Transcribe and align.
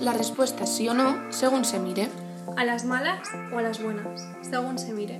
La 0.00 0.12
respuesta 0.12 0.64
es 0.64 0.70
sí 0.70 0.88
o 0.88 0.94
no, 0.94 1.30
según 1.32 1.64
se 1.64 1.78
mire. 1.78 2.08
¿A 2.56 2.64
las 2.64 2.84
malas 2.84 3.28
o 3.52 3.58
a 3.58 3.62
las 3.62 3.82
buenas? 3.82 4.26
Según 4.48 4.78
se 4.78 4.92
mire. 4.92 5.18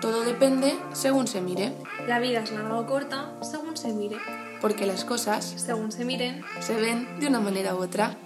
Todo 0.00 0.22
depende 0.22 0.78
según 0.92 1.26
se 1.26 1.40
mire, 1.40 1.72
La 2.06 2.20
vida 2.20 2.40
es 2.44 2.52
larga 2.52 2.78
o 2.78 2.86
corta, 2.86 3.32
según 3.42 3.76
se 3.76 3.92
mire. 3.92 4.16
porque 4.60 4.86
las 4.86 5.04
cosas 5.04 5.44
Según 5.56 5.90
se 5.92 6.04
miren, 6.04 6.42
se 6.60 6.74
ven 6.74 7.18
de 7.20 7.26
una 7.26 7.40
manera 7.40 7.74
u 7.74 7.78
otra. 7.78 8.16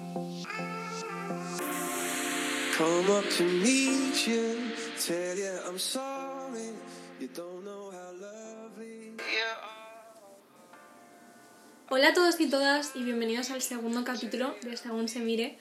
Come 2.78 3.10
up 3.10 3.24
to 3.38 3.44
meet 3.44 4.26
you, 4.26 4.72
tell 5.06 5.36
you 5.36 5.50
I'm 5.66 5.78
sorry. 5.78 6.72
You 7.20 7.28
don't 7.34 7.51
Hola 11.94 12.08
a 12.08 12.14
todos 12.14 12.40
y 12.40 12.48
todas 12.48 12.92
y 12.94 13.02
bienvenidos 13.02 13.50
al 13.50 13.60
segundo 13.60 14.02
capítulo 14.02 14.54
de 14.62 14.78
Según 14.78 15.10
se 15.10 15.18
mire. 15.18 15.58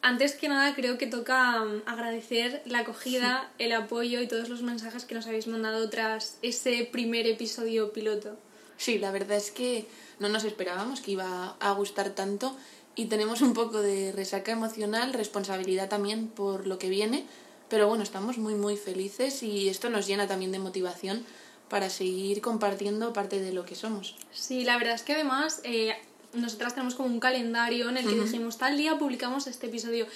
Antes 0.00 0.34
que 0.34 0.48
nada 0.48 0.74
creo 0.74 0.96
que 0.96 1.06
toca 1.06 1.62
mm, 1.62 1.82
agradecer 1.84 2.62
la 2.64 2.78
acogida, 2.78 3.52
el 3.58 3.70
apoyo 3.72 4.22
y 4.22 4.26
todos 4.26 4.48
los 4.48 4.62
mensajes 4.62 5.04
que 5.04 5.14
nos 5.14 5.26
habéis 5.26 5.46
mandado 5.46 5.90
tras 5.90 6.38
ese 6.40 6.88
primer 6.90 7.26
episodio 7.26 7.92
piloto. 7.92 8.38
Sí, 8.78 8.98
la 8.98 9.10
verdad 9.10 9.36
es 9.36 9.50
que 9.50 9.84
no 10.20 10.30
nos 10.30 10.44
esperábamos 10.44 11.02
que 11.02 11.10
iba 11.10 11.54
a 11.60 11.72
gustar 11.72 12.14
tanto 12.14 12.56
y 12.96 13.04
tenemos 13.04 13.42
un 13.42 13.52
poco 13.52 13.82
de 13.82 14.10
resaca 14.12 14.52
emocional, 14.52 15.12
responsabilidad 15.12 15.90
también 15.90 16.28
por 16.28 16.66
lo 16.66 16.78
que 16.78 16.88
viene, 16.88 17.26
pero 17.68 17.88
bueno, 17.88 18.04
estamos 18.04 18.38
muy 18.38 18.54
muy 18.54 18.78
felices 18.78 19.42
y 19.42 19.68
esto 19.68 19.90
nos 19.90 20.06
llena 20.06 20.26
también 20.26 20.50
de 20.50 20.60
motivación 20.60 21.26
para 21.68 21.90
seguir 21.90 22.40
compartiendo 22.40 23.12
parte 23.12 23.40
de 23.40 23.52
lo 23.52 23.64
que 23.64 23.74
somos. 23.74 24.16
Sí, 24.32 24.64
la 24.64 24.76
verdad 24.78 24.94
es 24.94 25.02
que 25.02 25.14
además 25.14 25.60
eh, 25.64 25.94
nosotras 26.32 26.74
tenemos 26.74 26.94
como 26.94 27.08
un 27.08 27.20
calendario 27.20 27.88
en 27.88 27.96
el 27.96 28.06
que 28.06 28.14
dijimos 28.14 28.58
tal 28.58 28.76
día 28.76 28.98
publicamos 28.98 29.46
este 29.46 29.66
episodio. 29.66 30.06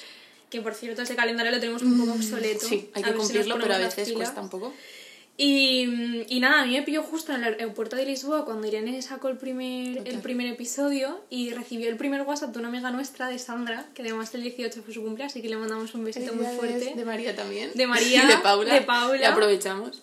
Que 0.51 0.63
por 0.63 0.75
cierto, 0.75 1.03
ese 1.03 1.15
calendario 1.15 1.53
lo 1.53 1.61
tenemos 1.61 1.83
un 1.83 1.99
poco 1.99 2.13
obsoleto. 2.13 2.65
Mm, 2.67 2.69
Sí, 2.71 2.91
hay 2.95 3.03
que 3.03 3.11
ver 3.11 3.21
si 3.21 3.27
cumplirlo, 3.27 3.59
pero 3.61 3.75
a 3.75 3.79
veces 3.79 4.13
cuesta 4.13 4.41
un 4.41 4.49
poco. 4.49 4.73
Y, 5.41 6.25
y 6.29 6.41
nada, 6.41 6.63
a 6.63 6.67
mí 6.67 6.73
me 6.73 6.83
pilló 6.83 7.03
justo 7.05 7.33
en 7.33 7.45
el 7.45 7.55
aeropuerto 7.55 7.95
de 7.95 8.05
Lisboa 8.05 8.45
cuando 8.45 8.67
Irene 8.67 9.01
sacó 9.03 9.29
el 9.29 9.37
primer, 9.37 9.99
el 9.99 10.05
Total. 10.05 10.21
primer 10.21 10.47
episodio 10.49 11.21
y 11.31 11.51
recibió 11.51 11.89
el 11.89 11.97
primer 11.97 12.23
WhatsApp 12.23 12.51
de 12.53 12.59
una 12.59 12.69
amiga 12.69 12.91
nuestra, 12.91 13.29
de 13.29 13.39
Sandra, 13.39 13.87
que 13.95 14.03
además 14.03 14.35
el 14.35 14.43
18 14.43 14.83
fue 14.83 14.93
su 14.93 15.01
cumpleaños, 15.03 15.33
así 15.33 15.41
que 15.43 15.49
le 15.49 15.57
mandamos 15.57 15.95
un 15.95 16.03
besito 16.03 16.33
muy 16.35 16.45
fuerte. 16.57 16.93
De 16.97 17.05
María 17.05 17.37
también. 17.37 17.71
De 17.75 17.87
María, 17.87 18.25
Y 18.25 18.27
de 18.27 18.37
Paula. 18.39 18.75
de 18.75 18.81
Paula. 18.81 19.21
Y 19.21 19.25
aprovechamos. 19.25 20.03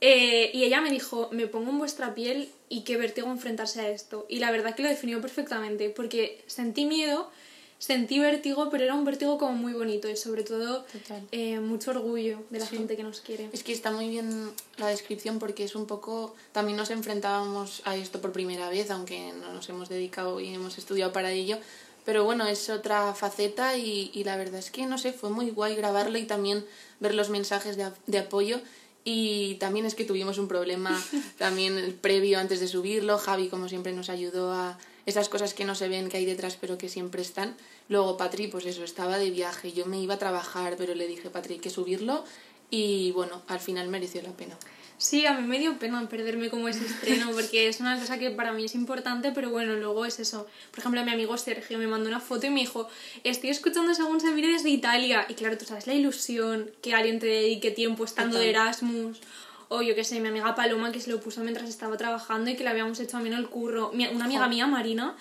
Eh, 0.00 0.50
y 0.52 0.64
ella 0.64 0.80
me 0.80 0.90
dijo, 0.90 1.28
me 1.32 1.46
pongo 1.46 1.70
en 1.70 1.78
vuestra 1.78 2.14
piel 2.14 2.50
y 2.68 2.82
qué 2.82 2.96
vértigo 2.96 3.28
enfrentarse 3.30 3.80
a 3.80 3.88
esto. 3.88 4.26
Y 4.28 4.38
la 4.40 4.50
verdad 4.50 4.74
que 4.74 4.82
lo 4.82 4.88
definió 4.88 5.20
perfectamente, 5.20 5.88
porque 5.90 6.42
sentí 6.46 6.84
miedo, 6.84 7.30
sentí 7.78 8.18
vértigo, 8.18 8.68
pero 8.70 8.84
era 8.84 8.94
un 8.94 9.04
vértigo 9.06 9.38
como 9.38 9.52
muy 9.54 9.72
bonito 9.72 10.08
y 10.08 10.16
sobre 10.16 10.42
todo 10.42 10.84
eh, 11.32 11.60
mucho 11.60 11.92
orgullo 11.92 12.42
de 12.50 12.58
la 12.58 12.66
Sí. 12.66 12.76
gente 12.76 12.96
que 12.96 13.02
nos 13.02 13.20
quiere. 13.20 13.48
Es 13.52 13.62
que 13.62 13.72
está 13.72 13.90
muy 13.90 14.08
bien 14.10 14.50
la 14.76 14.88
descripción 14.88 15.38
porque 15.38 15.64
es 15.64 15.74
un 15.74 15.86
poco... 15.86 16.34
También 16.52 16.76
nos 16.76 16.90
enfrentábamos 16.90 17.80
a 17.86 17.96
esto 17.96 18.20
por 18.20 18.32
primera 18.32 18.68
vez, 18.68 18.90
aunque 18.90 19.32
no 19.32 19.52
nos 19.54 19.68
hemos 19.70 19.88
dedicado 19.88 20.40
y 20.40 20.52
hemos 20.54 20.76
estudiado 20.78 21.12
para 21.12 21.30
ello. 21.32 21.58
Pero 22.04 22.22
bueno, 22.24 22.46
es 22.46 22.68
otra 22.70 23.14
faceta 23.14 23.76
y, 23.76 24.10
y 24.14 24.24
la 24.24 24.36
verdad 24.36 24.60
es 24.60 24.70
que, 24.70 24.86
no 24.86 24.96
sé, 24.98 25.12
fue 25.12 25.30
muy 25.30 25.50
guay 25.50 25.74
grabarlo 25.74 26.18
y 26.18 26.24
también 26.24 26.64
ver 27.00 27.14
los 27.14 27.30
mensajes 27.30 27.76
de, 27.76 27.90
de 28.06 28.18
apoyo. 28.18 28.60
Y 29.08 29.54
también 29.60 29.86
es 29.86 29.94
que 29.94 30.04
tuvimos 30.04 30.36
un 30.36 30.48
problema 30.48 31.00
también 31.38 31.78
el 31.78 31.94
previo 31.94 32.40
antes 32.40 32.58
de 32.58 32.66
subirlo. 32.66 33.18
Javi, 33.18 33.46
como 33.46 33.68
siempre, 33.68 33.92
nos 33.92 34.10
ayudó 34.10 34.50
a 34.52 34.78
esas 35.06 35.28
cosas 35.28 35.54
que 35.54 35.64
no 35.64 35.76
se 35.76 35.86
ven, 35.86 36.08
que 36.08 36.16
hay 36.16 36.24
detrás, 36.24 36.58
pero 36.60 36.76
que 36.76 36.88
siempre 36.88 37.22
están. 37.22 37.56
Luego 37.88 38.16
Patri, 38.16 38.48
pues 38.48 38.66
eso, 38.66 38.82
estaba 38.82 39.18
de 39.18 39.30
viaje. 39.30 39.72
Yo 39.72 39.86
me 39.86 40.00
iba 40.00 40.14
a 40.14 40.18
trabajar, 40.18 40.74
pero 40.76 40.96
le 40.96 41.06
dije, 41.06 41.30
Patri, 41.30 41.54
hay 41.54 41.60
que 41.60 41.70
subirlo. 41.70 42.24
Y 42.68 43.12
bueno, 43.12 43.42
al 43.46 43.60
final 43.60 43.86
mereció 43.86 44.20
la 44.22 44.32
pena. 44.32 44.58
Sí, 44.98 45.26
a 45.26 45.34
mí 45.34 45.46
me 45.46 45.58
dio 45.58 45.78
pena 45.78 46.08
perderme 46.08 46.48
como 46.48 46.68
ese 46.68 46.86
estreno, 46.86 47.30
porque 47.32 47.68
es 47.68 47.80
una 47.80 47.98
cosa 47.98 48.18
que 48.18 48.30
para 48.30 48.52
mí 48.52 48.64
es 48.64 48.74
importante, 48.74 49.30
pero 49.32 49.50
bueno, 49.50 49.74
luego 49.76 50.06
es 50.06 50.18
eso. 50.20 50.46
Por 50.70 50.78
ejemplo, 50.80 51.04
mi 51.04 51.10
amigo 51.12 51.36
Sergio 51.36 51.78
me 51.78 51.86
mandó 51.86 52.08
una 52.08 52.20
foto 52.20 52.46
y 52.46 52.50
me 52.50 52.60
dijo, 52.60 52.88
estoy 53.22 53.50
escuchando 53.50 53.94
según 53.94 54.20
se 54.20 54.30
mire 54.30 54.48
desde 54.48 54.70
Italia. 54.70 55.26
Y 55.28 55.34
claro, 55.34 55.58
tú 55.58 55.66
sabes 55.66 55.86
la 55.86 55.92
ilusión 55.94 56.70
que 56.80 56.94
alguien 56.94 57.18
te 57.18 57.26
dedique 57.26 57.70
tiempo 57.70 58.04
estando 58.04 58.38
de. 58.38 58.50
Erasmus. 58.50 59.18
O 59.68 59.82
yo 59.82 59.94
qué 59.96 60.04
sé, 60.04 60.20
mi 60.20 60.28
amiga 60.28 60.54
Paloma 60.54 60.92
que 60.92 61.00
se 61.00 61.10
lo 61.10 61.20
puso 61.20 61.40
mientras 61.42 61.68
estaba 61.68 61.96
trabajando 61.96 62.48
y 62.50 62.56
que 62.56 62.62
le 62.64 62.70
habíamos 62.70 62.98
hecho 63.00 63.16
a 63.16 63.20
mí 63.20 63.28
en 63.28 63.34
el 63.34 63.48
curro. 63.48 63.90
Mi- 63.92 64.06
Una 64.06 64.24
amiga 64.26 64.46
mía, 64.48 64.66
Marina, 64.68 65.16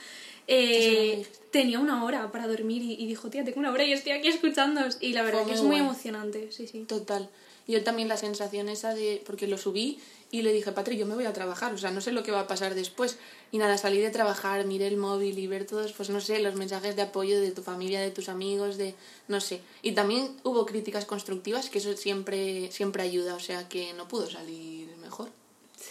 eh, 0.47 1.25
tenía 1.52 1.80
una 1.80 2.03
hora 2.03 2.31
para 2.31 2.47
dormir 2.47 2.81
y, 2.84 2.94
y 2.94 3.08
dijo, 3.08 3.30
tía, 3.30 3.44
tengo 3.44 3.59
una 3.59 3.72
hora 3.72 3.84
y 3.84 3.91
estoy 3.94 4.12
aquí 4.14 4.28
escuchándoos. 4.28 4.97
Y 5.02 5.14
la 5.14 5.24
verdad 5.24 5.41
Fue 5.41 5.50
que 5.50 5.56
es 5.56 5.64
muy 5.64 5.78
emocionante, 5.78 6.52
sí, 6.52 6.68
sí. 6.68 6.85
Total. 6.88 7.30
Yo 7.68 7.84
también 7.84 8.08
la 8.08 8.18
sensación 8.18 8.70
esa 8.70 8.94
de, 8.94 9.24
porque 9.26 9.48
lo 9.48 9.58
subí 9.58 10.00
y 10.31 10.42
le 10.42 10.52
dije, 10.52 10.72
Patri, 10.72 10.98
yo 10.98 11.06
me 11.06 11.16
voy 11.16 11.26
a 11.26 11.34
trabajar, 11.34 11.74
o 11.74 11.78
sea, 11.78 11.92
no 11.92 12.02
sé 12.02 12.12
lo 12.12 12.24
que 12.24 12.31
va 12.31 12.42
a 12.42 12.48
pasar 12.48 12.76
después. 12.76 13.18
Y 13.52 13.58
nada, 13.58 13.78
salí 13.78 14.00
de 14.00 14.09
trabajar, 14.09 14.66
miré 14.66 14.88
el 14.88 14.98
móvil 14.98 15.40
y 15.40 15.48
ver 15.48 15.66
todos, 15.66 15.94
pues 15.94 16.09
no 16.09 16.20
sé, 16.22 16.40
los 16.40 16.56
mensajes 16.56 16.96
de 16.96 17.03
apoyo 17.03 17.40
de 17.40 17.52
tu 17.52 17.62
familia, 17.62 18.02
de 18.02 18.12
tus 18.12 18.30
amigos, 18.30 18.78
de, 18.78 18.96
no 19.28 19.40
sé. 19.40 19.62
Y 19.81 19.94
también 19.94 20.36
hubo 20.44 20.66
críticas 20.66 21.06
constructivas, 21.06 21.70
que 21.70 21.80
eso 21.80 21.96
siempre, 21.96 22.72
siempre 22.72 23.03
ayuda, 23.03 23.36
o 23.36 23.40
sea, 23.40 23.70
que 23.70 23.94
no 23.94 24.08
pudo 24.08 24.30
salir 24.30 24.96
mejor. 24.97 25.30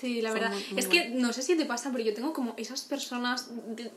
Sí, 0.05 0.21
la 0.21 0.33
verdad. 0.33 0.51
muy- 0.53 0.65
muy 0.71 0.79
es 0.81 0.87
que 0.89 1.09
no 1.11 1.33
sé 1.33 1.43
si 1.43 1.57
te 1.57 1.65
pasa, 1.65 1.91
pero 1.91 2.05
yo 2.05 2.13
tengo 2.13 2.33
como 2.35 2.55
esas 2.59 2.83
personas 2.83 3.49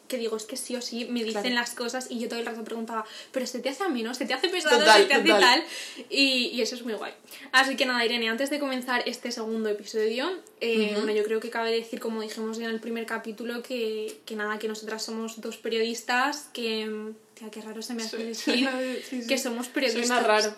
que 0.07 0.17
digo, 0.17 0.37
es 0.37 0.43
que 0.45 0.55
sí 0.55 0.75
o 0.75 0.81
sí 0.81 1.05
me 1.05 1.23
dicen 1.23 1.41
Claro. 1.41 1.55
las 1.55 1.71
cosas 1.71 2.07
y 2.09 2.19
yo 2.19 2.29
todo 2.29 2.39
el 2.39 2.45
rato 2.45 2.63
preguntaba, 2.63 3.05
pero 3.31 3.45
se 3.45 3.59
te 3.59 3.69
hace 3.69 3.83
a 3.83 3.89
menos, 3.89 4.17
se 4.17 4.25
te 4.25 4.33
hace 4.33 4.47
pesado, 4.49 4.79
Total, 4.79 5.01
se 5.01 5.07
te 5.07 5.13
hace 5.15 5.23
total. 5.27 5.39
tal. 5.41 5.63
Y, 6.09 6.47
y 6.53 6.61
eso 6.61 6.75
es 6.75 6.83
muy 6.83 6.93
guay. 6.93 7.11
Así 7.51 7.75
que 7.75 7.85
nada, 7.85 8.05
Irene, 8.05 8.29
antes 8.29 8.49
de 8.49 8.59
comenzar 8.59 9.03
este 9.05 9.31
segundo 9.31 9.67
episodio, 9.69 10.29
eh, 10.61 10.93
bueno, 10.95 11.11
yo 11.11 11.23
creo 11.23 11.39
que 11.39 11.49
cabe 11.49 11.71
decir, 11.71 11.99
como 11.99 12.21
dijimos 12.21 12.57
ya 12.57 12.65
en 12.65 12.71
el 12.71 12.79
primer 12.79 13.05
capítulo, 13.05 13.61
que, 13.63 14.19
que 14.25 14.35
nada, 14.35 14.57
que 14.59 14.67
nosotras 14.67 15.03
somos 15.03 15.41
dos 15.41 15.57
periodistas 15.57 16.49
que. 16.53 17.11
Tía, 17.37 17.49
qué 17.51 17.61
raro 17.61 17.81
se 17.81 17.93
me 17.93 18.03
hace 18.03 18.17
decir 18.17 18.67
Sí, 19.09 19.21
sí. 19.21 19.27
que 19.27 19.37
somos 19.37 19.67
periodistas. 19.67 20.07
Suena 20.07 20.23
raro. 20.23 20.53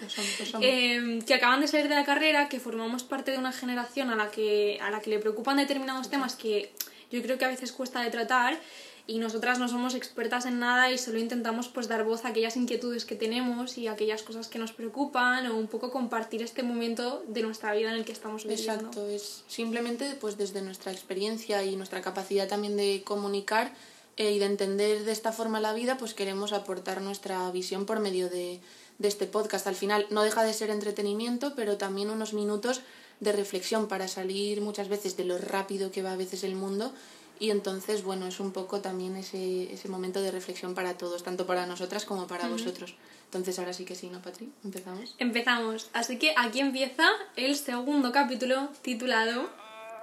Lo 0.00 0.08
somos, 0.10 0.40
lo 0.40 0.46
somos. 0.46 0.66
Eh, 0.66 1.18
que 1.26 1.34
acaban 1.34 1.60
de 1.60 1.66
salir 1.68 1.88
de 1.88 1.94
la 1.94 2.04
carrera, 2.04 2.48
que 2.48 2.60
formamos 2.60 3.02
parte 3.04 3.30
de 3.32 3.38
una 3.38 3.52
generación 3.52 4.10
a 4.10 4.16
la 4.16 4.30
que, 4.30 4.78
a 4.80 4.90
la 4.90 5.00
que 5.00 5.10
le 5.10 5.18
preocupan 5.18 5.56
determinados 5.56 6.08
temas 6.10 6.36
que 6.36 6.72
yo 7.10 7.20
creo 7.22 7.38
que 7.38 7.44
a 7.44 7.48
veces 7.48 7.72
cuesta 7.72 8.00
de 8.02 8.10
tratar 8.10 8.58
y 9.06 9.18
nosotras 9.18 9.58
no 9.58 9.66
somos 9.66 9.96
expertas 9.96 10.46
en 10.46 10.60
nada 10.60 10.92
y 10.92 10.96
solo 10.98 11.18
intentamos 11.18 11.66
pues 11.66 11.88
dar 11.88 12.04
voz 12.04 12.24
a 12.24 12.28
aquellas 12.28 12.56
inquietudes 12.56 13.04
que 13.04 13.16
tenemos 13.16 13.76
y 13.76 13.88
a 13.88 13.92
aquellas 13.92 14.22
cosas 14.22 14.46
que 14.46 14.60
nos 14.60 14.70
preocupan 14.72 15.46
o 15.46 15.56
un 15.56 15.66
poco 15.66 15.90
compartir 15.90 16.42
este 16.42 16.62
momento 16.62 17.24
de 17.26 17.42
nuestra 17.42 17.74
vida 17.74 17.90
en 17.90 17.96
el 17.96 18.04
que 18.04 18.12
estamos 18.12 18.44
viviendo. 18.44 18.74
Exacto, 18.74 19.08
es 19.08 19.42
simplemente 19.48 20.14
pues 20.20 20.36
desde 20.36 20.62
nuestra 20.62 20.92
experiencia 20.92 21.64
y 21.64 21.74
nuestra 21.74 22.00
capacidad 22.02 22.46
también 22.46 22.76
de 22.76 23.02
comunicar 23.04 23.72
eh, 24.16 24.32
y 24.32 24.38
de 24.38 24.46
entender 24.46 25.04
de 25.04 25.12
esta 25.12 25.32
forma 25.32 25.60
la 25.60 25.72
vida, 25.72 25.96
pues 25.98 26.14
queremos 26.14 26.52
aportar 26.52 27.00
nuestra 27.00 27.50
visión 27.50 27.86
por 27.86 28.00
medio 28.00 28.28
de, 28.28 28.60
de 28.98 29.08
este 29.08 29.26
podcast. 29.26 29.66
Al 29.66 29.76
final 29.76 30.06
no 30.10 30.22
deja 30.22 30.42
de 30.42 30.52
ser 30.52 30.70
entretenimiento, 30.70 31.54
pero 31.54 31.76
también 31.76 32.10
unos 32.10 32.32
minutos 32.32 32.82
de 33.20 33.32
reflexión 33.32 33.88
para 33.88 34.08
salir 34.08 34.60
muchas 34.60 34.88
veces 34.88 35.16
de 35.16 35.24
lo 35.24 35.38
rápido 35.38 35.90
que 35.90 36.02
va 36.02 36.12
a 36.12 36.16
veces 36.16 36.44
el 36.44 36.54
mundo 36.54 36.92
y 37.40 37.50
entonces, 37.50 38.04
bueno, 38.04 38.26
es 38.26 38.38
un 38.38 38.52
poco 38.52 38.82
también 38.82 39.16
ese, 39.16 39.72
ese 39.72 39.88
momento 39.88 40.20
de 40.20 40.30
reflexión 40.30 40.74
para 40.74 40.98
todos, 40.98 41.22
tanto 41.22 41.46
para 41.46 41.64
nosotras 41.64 42.04
como 42.04 42.26
para 42.26 42.46
vosotros. 42.48 42.94
Entonces 43.24 43.58
ahora 43.58 43.72
sí 43.72 43.86
que 43.86 43.94
sí, 43.94 44.10
¿no, 44.10 44.20
Patri? 44.20 44.52
Empezamos. 44.62 45.14
Empezamos. 45.18 45.88
Así 45.94 46.18
que 46.18 46.34
aquí 46.36 46.60
empieza 46.60 47.08
el 47.36 47.56
segundo 47.56 48.12
capítulo 48.12 48.68
titulado 48.82 49.48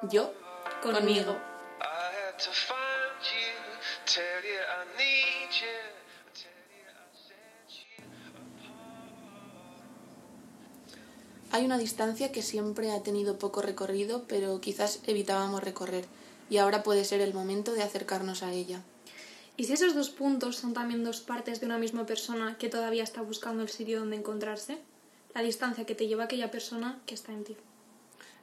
Yo 0.09 0.34
Conmigo. 0.81 1.38
I 2.39 2.77
Hay 11.57 11.65
una 11.65 11.80
distancia 11.80 12.31
que 12.31 12.44
siempre 12.44 12.92
ha 12.92 13.01
tenido 13.01 13.39
poco 13.39 13.63
recorrido, 13.63 14.25
pero 14.27 14.62
quizás 14.62 15.00
evitábamos 15.07 15.63
recorrer, 15.63 16.06
y 16.51 16.57
ahora 16.57 16.83
puede 16.83 17.04
ser 17.04 17.19
el 17.19 17.33
momento 17.33 17.74
de 17.74 17.81
acercarnos 17.81 18.44
a 18.44 18.51
ella. 18.51 18.83
¿Y 19.56 19.63
si 19.63 19.74
esos 19.74 19.95
dos 19.95 20.12
puntos 20.12 20.57
son 20.57 20.75
también 20.75 21.04
dos 21.04 21.19
partes 21.19 21.59
de 21.59 21.65
una 21.65 21.80
misma 21.80 22.06
persona 22.06 22.59
que 22.59 22.69
todavía 22.69 23.04
está 23.04 23.24
buscando 23.24 23.63
el 23.63 23.69
sitio 23.69 24.00
donde 24.00 24.18
encontrarse? 24.18 24.77
La 25.33 25.42
distancia 25.42 25.88
que 25.88 25.95
te 25.95 26.06
lleva 26.06 26.25
aquella 26.25 26.51
persona 26.51 27.01
que 27.07 27.15
está 27.15 27.31
en 27.31 27.44
ti. 27.44 27.57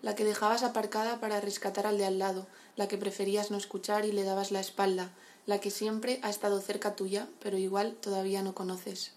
La 0.03 0.17
que 0.17 0.25
dejabas 0.25 0.65
aparcada 0.65 1.21
para 1.21 1.41
rescatar 1.41 1.87
al 1.87 1.99
de 1.99 2.07
al 2.07 2.19
lado, 2.19 2.49
la 2.75 2.89
que 2.89 2.99
preferías 2.99 3.53
no 3.53 3.59
escuchar 3.59 4.05
y 4.07 4.11
le 4.11 4.25
dabas 4.25 4.51
la 4.51 4.59
espalda, 4.59 5.13
la 5.47 5.61
que 5.61 5.71
siempre 5.71 6.19
ha 6.25 6.31
estado 6.31 6.61
cerca 6.61 6.97
tuya, 6.97 7.29
pero 7.41 7.59
igual 7.59 7.95
todavía 7.95 8.43
no 8.43 8.57
conoces. 8.57 9.13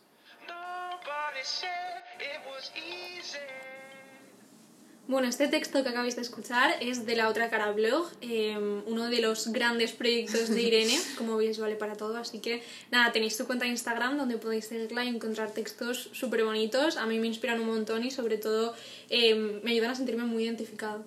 Bueno, 5.07 5.29
este 5.29 5.47
texto 5.47 5.81
que 5.83 5.89
acabáis 5.89 6.17
de 6.17 6.21
escuchar 6.21 6.75
es 6.81 7.05
de 7.05 7.15
la 7.15 7.29
otra 7.29 7.49
cara 7.49 7.71
blog, 7.71 8.05
eh, 8.19 8.57
uno 8.85 9.09
de 9.09 9.21
los 9.21 9.47
grandes 9.53 9.93
proyectos 9.93 10.49
de 10.49 10.61
Irene, 10.61 10.99
como 11.17 11.37
veis 11.37 11.57
vale 11.59 11.77
para 11.77 11.95
todo, 11.95 12.17
así 12.17 12.39
que 12.39 12.61
nada, 12.91 13.13
tenéis 13.13 13.37
su 13.37 13.45
cuenta 13.47 13.63
de 13.63 13.71
Instagram 13.71 14.17
donde 14.17 14.37
podéis 14.37 14.67
seguirla 14.67 15.05
y 15.05 15.07
encontrar 15.07 15.51
textos 15.51 16.09
súper 16.11 16.43
bonitos, 16.43 16.97
a 16.97 17.05
mí 17.05 17.19
me 17.19 17.27
inspiran 17.27 17.61
un 17.61 17.67
montón 17.67 18.03
y 18.03 18.11
sobre 18.11 18.37
todo 18.37 18.73
eh, 19.09 19.61
me 19.63 19.71
ayudan 19.71 19.91
a 19.91 19.95
sentirme 19.95 20.23
muy 20.23 20.43
identificado. 20.43 21.05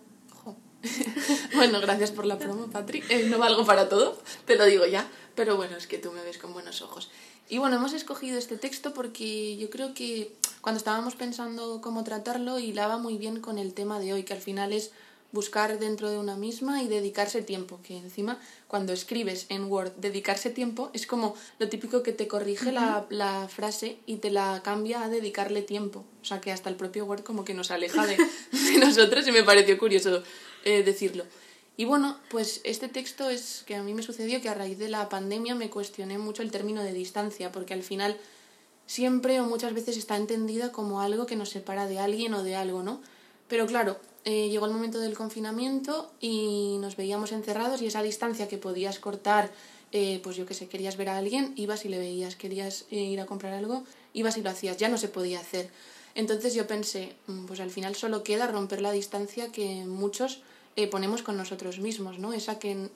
Bueno, 1.54 1.78
gracias 1.82 2.10
por 2.10 2.24
la 2.24 2.38
promo, 2.38 2.70
Patri. 2.70 3.02
Eh, 3.10 3.26
no 3.28 3.36
valgo 3.36 3.66
para 3.66 3.90
todo, 3.90 4.18
te 4.46 4.56
lo 4.56 4.64
digo 4.64 4.86
ya, 4.86 5.06
pero 5.34 5.58
bueno, 5.58 5.76
es 5.76 5.86
que 5.86 5.98
tú 5.98 6.10
me 6.10 6.22
ves 6.22 6.38
con 6.38 6.54
buenos 6.54 6.80
ojos. 6.80 7.10
Y 7.50 7.58
bueno, 7.58 7.76
hemos 7.76 7.92
escogido 7.92 8.38
este 8.38 8.56
texto 8.56 8.94
porque 8.94 9.58
yo 9.58 9.68
creo 9.68 9.92
que 9.92 10.32
cuando 10.60 10.78
estábamos 10.78 11.14
pensando 11.14 11.80
cómo 11.80 12.04
tratarlo, 12.04 12.58
hilaba 12.58 12.98
muy 12.98 13.16
bien 13.16 13.40
con 13.40 13.58
el 13.58 13.74
tema 13.74 13.98
de 13.98 14.12
hoy, 14.12 14.24
que 14.24 14.34
al 14.34 14.40
final 14.40 14.72
es 14.72 14.92
buscar 15.32 15.78
dentro 15.78 16.10
de 16.10 16.18
una 16.18 16.36
misma 16.36 16.82
y 16.82 16.88
dedicarse 16.88 17.42
tiempo, 17.42 17.80
que 17.82 17.96
encima 17.96 18.38
cuando 18.66 18.92
escribes 18.92 19.46
en 19.48 19.70
Word 19.70 19.92
dedicarse 19.96 20.50
tiempo 20.50 20.90
es 20.92 21.06
como 21.06 21.36
lo 21.58 21.68
típico 21.68 22.02
que 22.02 22.12
te 22.12 22.26
corrige 22.26 22.72
la, 22.72 23.06
la, 23.10 23.48
frase 23.48 23.98
y 24.06 24.16
te 24.16 24.30
la 24.30 24.60
cambia 24.64 25.04
a 25.04 25.08
dedicarle 25.08 25.62
tiempo, 25.62 26.04
o 26.20 26.24
sea 26.24 26.40
que 26.40 26.50
hasta 26.50 26.68
el 26.68 26.76
propio 26.76 27.04
Word 27.04 27.22
como 27.22 27.44
que 27.44 27.54
nos 27.54 27.70
aleja 27.70 28.06
de, 28.06 28.16
de 28.52 28.78
nosotros 28.78 29.26
y 29.28 29.32
me 29.32 29.44
pareció 29.44 29.78
curioso 29.78 30.22
eh, 30.64 30.82
decirlo. 30.82 31.24
Y 31.76 31.86
bueno, 31.86 32.18
pues 32.28 32.60
este 32.64 32.88
texto 32.88 33.30
es 33.30 33.62
que 33.66 33.74
a 33.74 33.82
mí 33.82 33.94
me 33.94 34.02
sucedió 34.02 34.42
que 34.42 34.50
a 34.50 34.54
raíz 34.54 34.78
de 34.78 34.88
la 34.88 35.08
pandemia 35.08 35.54
me 35.54 35.70
cuestioné 35.70 36.18
mucho 36.18 36.42
el 36.42 36.50
término 36.50 36.82
de 36.82 36.92
distancia, 36.92 37.52
porque 37.52 37.72
al 37.72 37.82
final 37.82 38.18
siempre 38.90 39.40
o 39.40 39.44
muchas 39.44 39.72
veces 39.72 39.96
está 39.96 40.16
entendida 40.16 40.72
como 40.72 41.00
algo 41.00 41.24
que 41.24 41.36
nos 41.36 41.50
separa 41.50 41.86
de 41.86 42.00
alguien 42.00 42.34
o 42.34 42.42
de 42.42 42.56
algo, 42.56 42.82
¿no? 42.82 43.00
Pero 43.46 43.64
claro, 43.68 44.00
eh, 44.24 44.48
llegó 44.48 44.66
el 44.66 44.72
momento 44.72 44.98
del 44.98 45.16
confinamiento 45.16 46.10
y 46.20 46.76
nos 46.80 46.96
veíamos 46.96 47.30
encerrados 47.30 47.82
y 47.82 47.86
esa 47.86 48.02
distancia 48.02 48.48
que 48.48 48.58
podías 48.58 48.98
cortar, 48.98 49.52
eh, 49.92 50.18
pues 50.24 50.34
yo 50.34 50.44
que 50.44 50.54
sé, 50.54 50.66
querías 50.66 50.96
ver 50.96 51.08
a 51.08 51.18
alguien, 51.18 51.52
ibas 51.54 51.84
y 51.84 51.88
le 51.88 51.98
veías, 51.98 52.34
querías 52.34 52.86
eh, 52.90 52.96
ir 52.96 53.20
a 53.20 53.26
comprar 53.26 53.52
algo, 53.52 53.84
ibas 54.12 54.36
y 54.38 54.42
lo 54.42 54.50
hacías, 54.50 54.76
ya 54.76 54.88
no 54.88 54.98
se 54.98 55.06
podía 55.06 55.38
hacer. 55.38 55.70
Entonces 56.16 56.54
yo 56.54 56.66
pensé, 56.66 57.14
mm, 57.28 57.46
pues 57.46 57.60
al 57.60 57.70
final 57.70 57.94
solo 57.94 58.24
queda 58.24 58.48
romper 58.48 58.80
la 58.82 58.90
distancia 58.90 59.52
que 59.52 59.84
muchos 59.84 60.42
ponemos 60.90 61.22
con 61.22 61.36
nosotros 61.36 61.78
mismos, 61.78 62.18
¿no? 62.18 62.32
Esa 62.32 62.58
que 62.58 62.88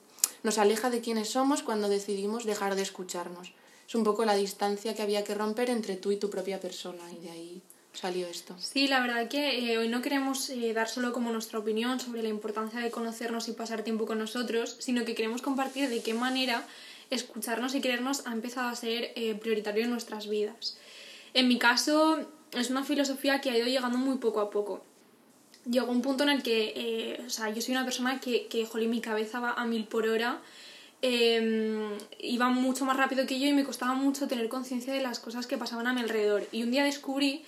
nos 0.43 0.57
aleja 0.57 0.89
de 0.89 1.03
quienes 1.03 1.29
somos 1.29 1.63
cuando 1.63 1.91
decidimos 1.91 2.47
dejar 2.47 2.77
de 2.77 2.83
escucharnos. 2.83 3.53
Es 3.87 3.95
un 3.95 4.05
poco 4.05 4.25
la 4.25 4.35
distancia 4.35 4.95
que 4.95 5.03
había 5.03 5.25
que 5.25 5.35
romper 5.35 5.71
entre 5.71 5.97
tú 5.97 6.11
y 6.11 6.17
tu 6.17 6.31
propia 6.31 6.61
persona 6.61 7.03
y 7.13 7.23
de 7.23 7.31
ahí 7.31 7.63
salió 7.93 8.27
esto. 8.27 8.57
Sí, 8.59 8.89
la 8.89 9.01
verdad 9.01 9.29
que 9.29 9.73
eh, 9.73 9.79
hoy 9.79 9.89
no 9.89 10.03
queremos 10.03 10.51
eh, 10.51 10.73
dar 10.73 10.89
solo 10.89 11.13
como 11.13 11.31
nuestra 11.31 11.59
opinión 11.59 12.01
sobre 12.01 12.23
la 12.23 12.29
importancia 12.29 12.81
de 12.81 12.91
conocernos 12.91 13.49
y 13.49 13.53
pasar 13.53 13.83
tiempo 13.83 14.07
con 14.07 14.19
nosotros, 14.19 14.77
sino 14.81 15.05
que 15.05 15.15
queremos 15.15 15.43
compartir 15.43 15.89
de 15.89 16.03
qué 16.03 16.15
manera 16.15 16.67
escucharnos 17.11 17.75
y 17.75 17.81
querernos 17.81 18.27
ha 18.27 18.33
empezado 18.33 18.69
a 18.69 18.75
ser 18.75 19.13
eh, 19.15 19.35
prioritario 19.35 19.85
en 19.85 19.91
nuestras 19.91 20.29
vidas. 20.29 20.77
En 21.35 21.49
mi 21.49 21.59
caso, 21.59 22.19
es 22.53 22.71
una 22.71 22.85
filosofía 22.85 23.41
que 23.41 23.51
ha 23.51 23.57
ido 23.57 23.67
llegando 23.67 23.99
muy 23.99 24.19
poco 24.19 24.41
a 24.41 24.51
poco 24.51 24.83
llegó 25.69 25.91
un 25.91 26.03
punto 26.03 26.25
en 26.25 26.29
el 26.29 26.43
que, 26.43 27.25
o 27.27 27.31
sea, 27.31 27.49
yo 27.49 27.63
soy 27.63 27.73
una 27.73 27.85
persona 27.85 28.21
que, 28.21 28.49
que 28.49 28.67
jolín, 28.67 28.91
mi 28.91 29.01
cabeza 29.01 29.41
va 29.41 29.53
a 29.53 29.65
mil 29.65 29.87
por 29.87 30.07
hora, 30.07 30.41
eh, 31.07 31.99
iba 32.19 32.49
mucho 32.49 32.87
más 32.87 32.97
rápido 32.97 33.27
que 33.27 33.39
yo 33.39 33.47
y 33.47 33.53
me 33.53 33.63
costaba 33.63 33.93
mucho 33.93 34.27
tener 34.27 34.49
conciencia 34.49 34.91
de 34.95 35.03
las 35.03 35.19
cosas 35.19 35.47
que 35.47 35.59
pasaban 35.59 35.87
a 35.87 35.93
mi 35.93 36.01
alrededor. 36.01 36.49
Y 36.51 36.63
un 36.63 36.71
día 36.71 36.83
descubrí 36.83 37.45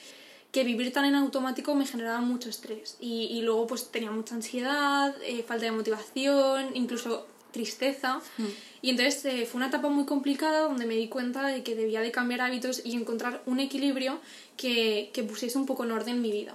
que 0.53 0.63
vivir 0.63 0.93
tan 0.93 1.07
en 1.07 1.15
automático 1.15 1.75
me 1.75 1.87
generaba 1.87 2.21
mucho 2.21 2.51
estrés 2.51 2.99
y, 3.01 3.29
y 3.31 3.41
luego 3.41 3.67
pues 3.67 3.91
tenía 3.91 4.11
mucha 4.11 4.35
ansiedad, 4.35 5.15
eh, 5.23 5.43
falta 5.43 5.65
de 5.65 5.73
motivación, 5.73 6.67
incluso 6.75 7.27
tristeza. 7.51 8.21
Mm. 8.37 8.45
Y 8.83 8.91
entonces 8.91 9.25
eh, 9.25 9.47
fue 9.47 9.57
una 9.57 9.69
etapa 9.69 9.89
muy 9.89 10.05
complicada 10.05 10.61
donde 10.61 10.85
me 10.85 10.95
di 10.95 11.09
cuenta 11.09 11.47
de 11.47 11.63
que 11.63 11.75
debía 11.75 12.03
de 12.03 12.13
cambiar 12.13 12.43
hábitos 12.43 12.83
y 12.85 12.95
encontrar 12.95 13.43
un 13.47 13.61
equilibrio 13.61 14.19
que, 14.59 15.11
que 15.15 15.23
pusiese 15.23 15.57
un 15.57 15.65
poco 15.65 15.85
en 15.85 15.93
orden 15.93 16.21
mi 16.21 16.31
vida. 16.31 16.55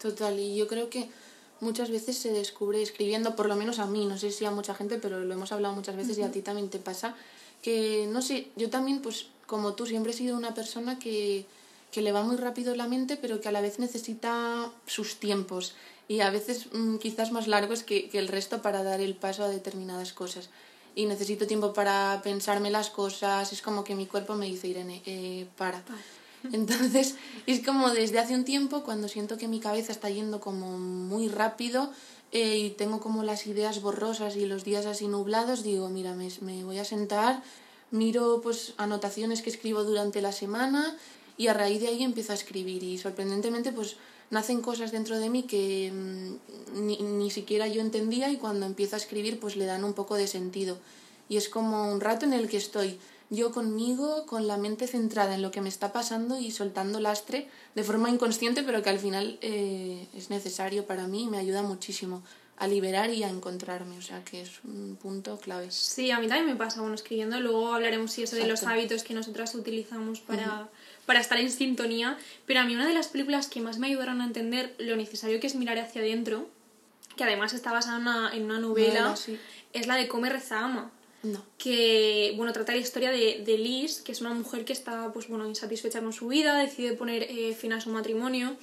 Total, 0.00 0.36
y 0.36 0.56
yo 0.56 0.66
creo 0.66 0.90
que 0.90 1.08
muchas 1.64 1.90
veces 1.90 2.16
se 2.16 2.30
descubre 2.30 2.80
escribiendo, 2.80 3.34
por 3.34 3.48
lo 3.48 3.56
menos 3.56 3.80
a 3.80 3.86
mí, 3.86 4.06
no 4.06 4.16
sé 4.16 4.30
si 4.30 4.44
a 4.44 4.52
mucha 4.52 4.74
gente, 4.74 4.98
pero 4.98 5.24
lo 5.24 5.34
hemos 5.34 5.50
hablado 5.50 5.74
muchas 5.74 5.96
veces 5.96 6.16
y 6.18 6.22
a 6.22 6.30
ti 6.30 6.42
también 6.42 6.68
te 6.70 6.78
pasa, 6.78 7.16
que 7.62 8.06
no 8.08 8.22
sé, 8.22 8.48
yo 8.54 8.70
también, 8.70 9.00
pues 9.00 9.26
como 9.46 9.74
tú, 9.74 9.86
siempre 9.86 10.12
he 10.12 10.14
sido 10.14 10.36
una 10.36 10.54
persona 10.54 10.98
que, 10.98 11.46
que 11.90 12.02
le 12.02 12.12
va 12.12 12.22
muy 12.22 12.36
rápido 12.36 12.76
la 12.76 12.86
mente, 12.86 13.16
pero 13.16 13.40
que 13.40 13.48
a 13.48 13.52
la 13.52 13.60
vez 13.60 13.78
necesita 13.78 14.70
sus 14.86 15.16
tiempos 15.16 15.74
y 16.06 16.20
a 16.20 16.30
veces 16.30 16.66
mmm, 16.72 16.98
quizás 16.98 17.32
más 17.32 17.48
largos 17.48 17.82
que, 17.82 18.08
que 18.08 18.18
el 18.18 18.28
resto 18.28 18.62
para 18.62 18.82
dar 18.82 19.00
el 19.00 19.14
paso 19.14 19.42
a 19.42 19.48
determinadas 19.48 20.12
cosas. 20.12 20.50
Y 20.96 21.06
necesito 21.06 21.48
tiempo 21.48 21.72
para 21.72 22.20
pensarme 22.22 22.70
las 22.70 22.88
cosas, 22.88 23.52
es 23.52 23.62
como 23.62 23.82
que 23.82 23.96
mi 23.96 24.06
cuerpo 24.06 24.34
me 24.34 24.46
dice, 24.46 24.68
Irene, 24.68 25.02
eh, 25.06 25.46
para. 25.56 25.82
para 25.82 25.98
entonces, 26.52 27.16
es 27.46 27.64
como 27.64 27.90
desde 27.90 28.18
hace 28.18 28.34
un 28.34 28.44
tiempo, 28.44 28.82
cuando 28.84 29.08
siento 29.08 29.36
que 29.36 29.48
mi 29.48 29.60
cabeza 29.60 29.92
está 29.92 30.10
yendo 30.10 30.40
como 30.40 30.78
muy 30.78 31.28
rápido 31.28 31.90
eh, 32.32 32.58
y 32.58 32.70
tengo 32.70 33.00
como 33.00 33.22
las 33.22 33.46
ideas 33.46 33.80
borrosas 33.80 34.36
y 34.36 34.46
los 34.46 34.64
días 34.64 34.86
así 34.86 35.08
nublados, 35.08 35.62
digo, 35.62 35.88
mira, 35.88 36.14
me, 36.14 36.28
me 36.40 36.64
voy 36.64 36.78
a 36.78 36.84
sentar, 36.84 37.42
miro 37.90 38.40
pues 38.42 38.74
anotaciones 38.76 39.40
que 39.40 39.50
escribo 39.50 39.84
durante 39.84 40.20
la 40.20 40.32
semana 40.32 40.96
y 41.36 41.46
a 41.48 41.54
raíz 41.54 41.80
de 41.80 41.88
ahí 41.88 42.02
empiezo 42.02 42.32
a 42.32 42.34
escribir 42.34 42.82
y 42.82 42.98
sorprendentemente 42.98 43.72
pues 43.72 43.96
nacen 44.30 44.60
cosas 44.62 44.92
dentro 44.92 45.18
de 45.18 45.30
mí 45.30 45.44
que 45.44 45.92
mmm, 45.92 46.86
ni, 46.86 46.98
ni 46.98 47.30
siquiera 47.30 47.68
yo 47.68 47.80
entendía 47.80 48.30
y 48.30 48.36
cuando 48.36 48.66
empiezo 48.66 48.96
a 48.96 48.98
escribir 48.98 49.38
pues 49.38 49.56
le 49.56 49.64
dan 49.64 49.84
un 49.84 49.94
poco 49.94 50.16
de 50.16 50.26
sentido. 50.26 50.78
Y 51.28 51.36
es 51.36 51.48
como 51.48 51.90
un 51.90 52.00
rato 52.00 52.26
en 52.26 52.32
el 52.32 52.48
que 52.48 52.58
estoy 52.58 52.98
yo 53.30 53.52
conmigo, 53.52 54.26
con 54.26 54.46
la 54.46 54.56
mente 54.56 54.86
centrada 54.86 55.34
en 55.34 55.42
lo 55.42 55.50
que 55.50 55.60
me 55.60 55.68
está 55.68 55.92
pasando 55.92 56.38
y 56.38 56.50
soltando 56.50 57.00
lastre 57.00 57.48
de 57.74 57.82
forma 57.82 58.10
inconsciente, 58.10 58.62
pero 58.62 58.82
que 58.82 58.90
al 58.90 58.98
final 58.98 59.38
eh, 59.40 60.06
es 60.14 60.30
necesario 60.30 60.86
para 60.86 61.06
mí 61.06 61.24
y 61.24 61.26
me 61.26 61.38
ayuda 61.38 61.62
muchísimo 61.62 62.22
a 62.56 62.68
liberar 62.68 63.10
y 63.10 63.24
a 63.24 63.28
encontrarme, 63.28 63.98
o 63.98 64.02
sea 64.02 64.22
que 64.24 64.42
es 64.42 64.50
un 64.62 64.96
punto 65.00 65.38
clave. 65.38 65.70
Sí, 65.70 66.10
a 66.12 66.20
mí 66.20 66.28
también 66.28 66.46
me 66.46 66.56
pasa, 66.56 66.80
bueno, 66.80 66.94
escribiendo, 66.94 67.40
luego 67.40 67.74
hablaremos 67.74 68.12
si 68.12 68.22
eso 68.22 68.36
Exacto. 68.36 68.44
de 68.44 68.50
los 68.50 68.62
hábitos 68.62 69.02
que 69.02 69.12
nosotras 69.12 69.54
utilizamos 69.56 70.20
para, 70.20 70.46
uh 70.46 70.62
-huh. 70.62 70.68
para 71.04 71.20
estar 71.20 71.38
en 71.38 71.50
sintonía, 71.50 72.16
pero 72.46 72.60
a 72.60 72.64
mí 72.64 72.74
una 72.74 72.86
de 72.86 72.94
las 72.94 73.08
películas 73.08 73.48
que 73.48 73.60
más 73.60 73.78
me 73.78 73.88
ayudaron 73.88 74.20
a 74.20 74.24
entender 74.24 74.74
lo 74.78 74.94
necesario 74.94 75.40
que 75.40 75.48
es 75.48 75.56
mirar 75.56 75.78
hacia 75.78 76.00
adentro, 76.00 76.48
que 77.16 77.24
además 77.24 77.54
está 77.54 77.72
basada 77.72 77.96
en 77.96 78.02
una, 78.02 78.34
en 78.34 78.44
una 78.44 78.58
novela, 78.60 79.00
novela 79.00 79.16
sí. 79.16 79.38
es 79.72 79.88
la 79.88 79.96
de 79.96 80.06
Come, 80.06 80.30
Reza, 80.30 80.60
Ama. 80.60 80.92
No. 81.24 81.42
que 81.58 82.34
bueno 82.36 82.52
trata 82.52 82.72
la 82.72 82.78
historia 82.78 83.10
de, 83.10 83.42
de, 83.44 83.58
Liz 83.58 84.02
que 84.02 84.12
es 84.12 84.20
una 84.20 84.34
mujer 84.34 84.64
que 84.64 84.72
está 84.72 85.10
pues 85.12 85.26
bueno 85.26 85.48
insatisfecha 85.48 86.00
con 86.00 86.12
su 86.12 86.28
vida 86.28 86.58
decide 86.58 86.92
poner 86.92 87.22
eh, 87.22 87.54
fin 87.54 87.72
a 87.72 87.80
su 87.80 87.90
matrimonio 87.90 88.56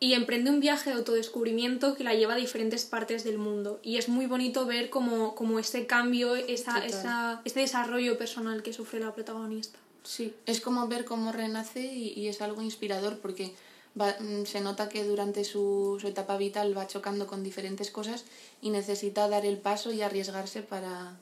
y 0.00 0.12
emprende 0.12 0.50
un 0.50 0.60
viaje 0.60 0.90
de 0.90 0.96
autodescubrimiento 0.96 1.94
que 1.94 2.04
la 2.04 2.14
lleva 2.14 2.34
a 2.34 2.36
diferentes 2.36 2.84
partes 2.84 3.24
del 3.24 3.38
mundo. 3.38 3.80
Y 3.82 3.96
es 3.96 4.08
muy 4.08 4.26
bonito 4.26 4.66
ver 4.66 4.90
como, 4.90 5.34
como 5.34 5.58
ese 5.58 5.86
cambio 5.86 6.34
esa, 6.34 6.84
esa, 6.84 7.40
ese 7.44 7.60
desarrollo 7.60 8.18
personal 8.18 8.62
que 8.62 8.74
sufre 8.74 9.00
la 9.00 9.14
protagonista. 9.14 9.78
Sí 10.02 10.34
es 10.44 10.60
como 10.60 10.88
ver 10.88 11.06
cómo 11.06 11.32
renace 11.32 11.80
y, 11.80 12.12
y 12.12 12.28
es 12.28 12.42
algo 12.42 12.60
inspirador 12.60 13.18
porque 13.18 13.54
Va, 13.96 14.16
mm, 14.18 14.44
se 14.44 14.60
nota 14.60 14.88
que 14.88 15.04
durante 15.04 15.44
su, 15.44 15.98
su, 16.00 16.08
etapa 16.08 16.36
vital 16.36 16.76
va 16.76 16.88
chocando 16.88 17.28
con 17.28 17.44
diferentes 17.44 17.92
cosas 17.92 18.24
y 18.60 18.70
necesita 18.70 19.28
dar 19.28 19.46
el 19.46 19.56
paso 19.56 19.92
y 19.92 20.02
arriesgarse 20.02 20.62
para, 20.62 21.16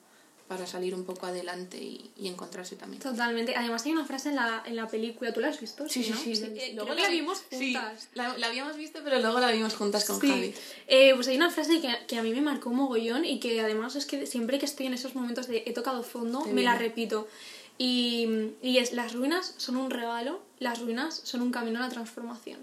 para 0.53 0.67
salir 0.67 0.95
un 0.95 1.05
poco 1.05 1.25
adelante 1.25 1.79
y, 1.79 2.11
y, 2.15 2.29
encontrarse 2.29 2.77
también. 2.77 3.03
Totalmente. 3.03 3.57
Además 3.57 3.87
hay 3.87 3.93
una 3.93 4.05
frase 4.05 4.29
en 4.29 4.37
la, 4.37 4.63
en 4.67 4.77
la 4.77 4.87
película, 4.87 5.33
¿tú 5.33 5.41
la 5.41 5.49
has 5.49 5.59
visto? 5.59 5.89
Sí, 5.89 6.05
sí, 6.05 6.11
¿no? 6.11 6.17
sí. 6.19 6.37
sí, 6.37 6.45
sí. 6.45 6.53
Eh, 6.59 6.73
luego 6.75 6.93
la 6.93 7.09
vimos 7.09 7.39
juntas. 7.39 7.59
Sí, 7.59 8.09
la, 8.13 8.37
la, 8.37 8.47
habíamos 8.49 8.77
visto, 8.77 9.01
pero 9.03 9.19
luego 9.19 9.41
la 9.41 9.51
vimos 9.51 9.75
juntas 9.75 10.05
con 10.05 10.21
Javi. 10.21 10.55
Eh, 10.89 11.13
pues 11.15 11.27
hay 11.29 11.37
una 11.37 11.49
frase 11.51 11.81
que, 11.81 11.91
que, 12.07 12.19
a 12.19 12.23
mí 12.23 12.35
me 12.35 12.43
marcó 12.43 12.69
un 12.69 12.77
mogollón 12.77 13.25
y 13.25 13.41
que 13.41 13.63
además 13.63 13.97
es 13.97 14.05
que 14.05 14.27
siempre 14.27 14.59
que 14.59 14.67
estoy 14.67 14.87
en 14.87 14.93
esos 14.93 15.15
momentos 15.15 15.47
de 15.47 15.63
he 15.65 15.73
tocado 15.73 16.03
fondo, 16.03 16.45
me 16.45 16.63
la 16.63 16.77
repito. 16.77 17.27
Y, 17.79 18.53
y 18.61 18.77
es, 18.77 18.93
las 18.93 19.15
ruinas 19.15 19.55
son 19.57 19.79
un 19.79 19.91
regalo, 19.91 20.43
las 20.59 20.81
ruinas 20.81 21.19
son 21.25 21.41
un 21.41 21.51
camino 21.51 21.79
a 21.79 21.83
la 21.85 21.89
transformación. 21.89 22.59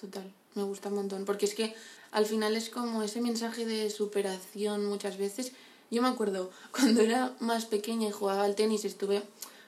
Total, 0.00 0.32
me 0.54 0.62
gusta 0.62 0.88
un 0.88 0.94
montón, 0.94 1.26
porque 1.26 1.44
es 1.44 1.54
que 1.54 1.74
al 2.10 2.24
final 2.24 2.56
es 2.56 2.70
como 2.70 3.02
ese 3.02 3.20
mensaje 3.20 3.66
de 3.66 3.90
superación 3.90 4.86
muchas 4.86 5.18
veces 5.18 5.52
yo 5.92 6.02
me 6.02 6.08
acuerdo 6.08 6.50
cuando 6.72 7.02
era 7.02 7.32
más 7.38 7.66
pequeña 7.66 8.08
y 8.08 8.12
jugaba 8.12 8.44
al 8.44 8.56
tenis, 8.56 8.84
estuve 8.84 9.22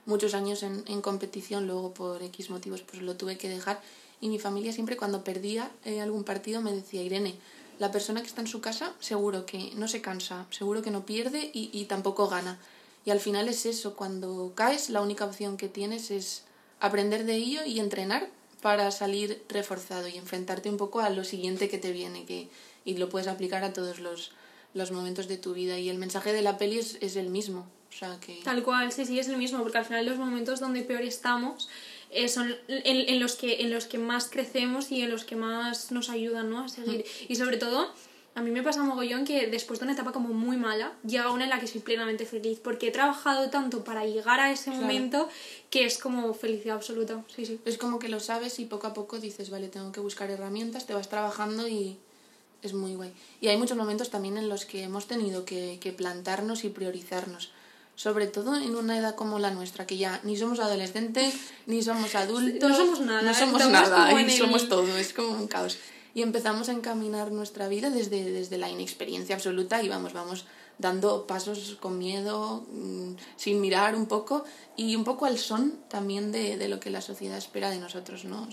muchos 0.07 0.35
años 0.35 0.62
en, 0.62 0.83
en 0.87 1.00
competición, 1.00 1.66
luego 1.66 1.95
por 1.95 2.23
X 2.23 2.50
motivos 2.50 2.83
pues 2.83 3.02
lo 3.02 3.16
tuve 3.16 3.38
que 3.38 3.49
dejar 3.49 3.81
y 4.21 4.28
mi 4.28 4.38
familia 4.38 4.73
siempre 4.73 4.97
cuando 4.97 5.23
perdía 5.23 5.71
eh, 5.85 6.00
algún 6.00 6.25
partido 6.25 6.62
me 6.62 6.73
decía, 6.73 7.02
Irene, 7.02 7.35
la 7.78 7.90
persona 7.90 8.23
que 8.23 8.26
está 8.26 8.40
en 8.40 8.47
su 8.47 8.61
casa 8.61 8.95
seguro 9.00 9.45
que 9.45 9.73
no 9.76 9.87
se 9.87 10.00
cansa, 10.00 10.47
seguro 10.50 10.81
que 10.81 10.90
no 10.90 11.04
pierde 11.04 11.50
y, 11.52 11.71
y 11.73 11.85
tampoco 11.85 12.28
gana. 12.28 12.59
Y 13.04 13.11
al 13.11 13.21
final 13.21 13.49
es 13.49 13.66
eso, 13.66 13.97
cuando 13.97 14.52
caes 14.54 14.88
la 14.88 15.02
única 15.02 15.26
opción 15.26 15.59
que 15.59 15.69
tienes 15.69 16.11
es 16.11 16.45
aprender 16.81 17.25
de 17.26 17.35
ello 17.35 17.64
y 17.66 17.81
entrenar 17.81 18.31
para 18.62 18.90
salir 18.93 19.45
reforzado 19.50 20.09
y 20.09 20.16
enfrentarte 20.16 20.71
un 20.71 20.78
poco 20.78 21.00
a 21.00 21.11
lo 21.11 21.25
siguiente 21.25 21.69
que 21.69 21.76
te 21.76 21.93
viene, 21.93 22.25
que, 22.25 22.49
y 22.87 22.97
lo 22.97 23.11
puedes 23.11 23.28
aplicar 23.28 23.62
a 23.62 23.75
todos 23.75 23.99
los, 23.99 24.31
los 24.75 24.90
momentos 24.90 25.28
de 25.28 25.38
tu 25.38 25.54
vida 25.54 25.78
y 25.78 25.88
el 25.88 25.99
mensaje 25.99 26.33
de 26.33 26.43
la 26.43 26.59
peli 26.59 26.78
es, 26.78 26.99
es 27.00 27.16
el 27.16 27.31
mismo. 27.31 27.66
O 27.88 27.97
sea 27.97 28.19
que... 28.21 28.40
Tal 28.43 28.62
cual, 28.62 28.93
sí, 28.93 29.07
sí, 29.07 29.19
es 29.19 29.28
el 29.28 29.37
mismo, 29.37 29.62
porque 29.62 29.78
al 29.78 29.85
final 29.85 30.04
los 30.04 30.19
momentos 30.19 30.61
donde 30.61 30.83
peor 30.83 31.02
estamos 31.02 31.69
eh, 32.11 32.28
son 32.28 32.54
en, 32.69 33.09
en, 33.09 33.21
los 33.21 33.37
que, 33.37 33.62
en 33.62 33.71
los 33.71 33.87
que 33.87 33.99
más 33.99 34.28
crecemos 34.28 34.90
y 34.90 35.02
en 35.02 35.11
los 35.11 35.25
que 35.25 35.37
más 35.37 35.93
nos 35.93 36.11
ayudan 36.11 36.50
¿no? 36.50 36.64
a 36.64 36.69
seguir. 36.69 37.04
Y 37.28 37.37
sobre 37.37 37.57
todo, 37.57 37.93
a 38.35 38.43
mí 38.43 38.50
me 38.50 38.64
pasa 38.64 38.83
mogollón 38.83 39.25
que 39.25 39.47
después 39.47 39.78
de 39.78 39.85
una 39.85 39.95
etapa 39.95 40.11
como 40.11 40.31
muy 40.31 40.57
mala, 40.57 40.93
llega 41.07 41.31
una 41.31 41.45
en 41.45 41.50
la 41.50 41.61
que 41.61 41.69
soy 41.69 41.81
plenamente 41.81 42.26
feliz, 42.26 42.59
porque 42.59 42.88
he 42.88 42.90
trabajado 42.90 43.49
tanto 43.49 43.85
para 43.85 44.04
llegar 44.07 44.40
a 44.40 44.50
ese 44.50 44.73
momento 44.73 45.28
que 45.71 45.85
es 45.85 45.99
como 45.99 46.35
felicidad 46.35 46.76
absoluta. 46.76 47.23
Sí, 47.35 47.47
sí. 47.47 47.61
Es 47.64 47.78
como 47.78 48.00
que 48.00 48.09
lo 48.09 48.19
sabes 48.19 48.59
y 48.59 48.64
poco 48.64 48.88
a 48.88 48.95
poco 48.95 49.21
dices, 49.21 49.50
vale, 49.50 49.69
tengo 49.69 49.93
que 49.93 50.00
buscar 50.00 50.31
herramientas, 50.31 50.85
te 50.87 50.95
vas 50.95 51.09
trabajando 51.09 51.69
y 51.69 51.97
es 52.66 52.75
muy 52.75 52.94
guay. 52.94 53.12
Y 53.40 53.49
hay 53.49 53.56
muchos 53.56 53.76
momentos 53.76 54.11
también 54.11 54.37
en 54.37 54.49
los 54.49 54.64
que 54.64 54.83
hemos 54.83 55.06
tenido 55.06 55.44
que, 55.44 55.78
que 55.80 55.92
plantarnos 55.92 56.64
y 56.64 56.71
priorizarnos 56.71 57.50
sobre 57.97 58.26
todo 58.26 58.56
en 58.56 58.75
una 58.75 58.99
edad 58.99 59.14
como 59.14 59.38
la 59.38 59.50
nuestra, 59.50 59.87
que 59.87 59.97
ya 59.97 60.21
ni 60.25 60.37
somos 60.37 60.59
adolescentes, 60.59 61.35
ni 61.66 61.83
somos 61.83 62.14
adultos, 62.14 62.71
no 62.71 62.76
somos 62.76 63.00
nada, 63.00 63.23
no 63.23 63.35
somos 63.35 63.68
nada, 63.68 64.21
y 64.21 64.30
somos 64.30 64.68
todo, 64.68 64.97
es 64.97 65.12
como 65.12 65.30
un 65.30 65.47
caos. 65.47 65.78
Y 66.14 66.23
empezamos 66.23 66.68
a 66.68 66.73
encaminar 66.73 67.33
nuestra 67.33 67.68
vida 67.68 67.90
desde, 67.90 68.30
desde 68.30 68.59
la 68.59 68.68
inexperiencia 68.68 69.35
absoluta 69.35 69.83
y 69.83 69.88
vamos, 69.88 70.12
vamos 70.12 70.47
dando 70.78 71.26
pasos 71.26 71.76
con 71.80 71.99
miedo, 71.99 72.66
mm, 72.73 73.14
sin 73.37 73.61
mirar 73.61 73.94
un 73.94 74.06
poco, 74.06 74.44
y 74.76 74.97
un 74.97 75.04
poco 75.04 75.26
al 75.26 75.38
son 75.38 75.78
también 75.88 76.33
de, 76.33 76.56
de 76.56 76.68
lo 76.68 76.80
que 76.80 76.90
la 76.90 77.00
sociedad 77.00 77.38
espera 77.38 77.71
de 77.71 77.78
nosotros, 77.78 78.25
¿no? 78.25 78.49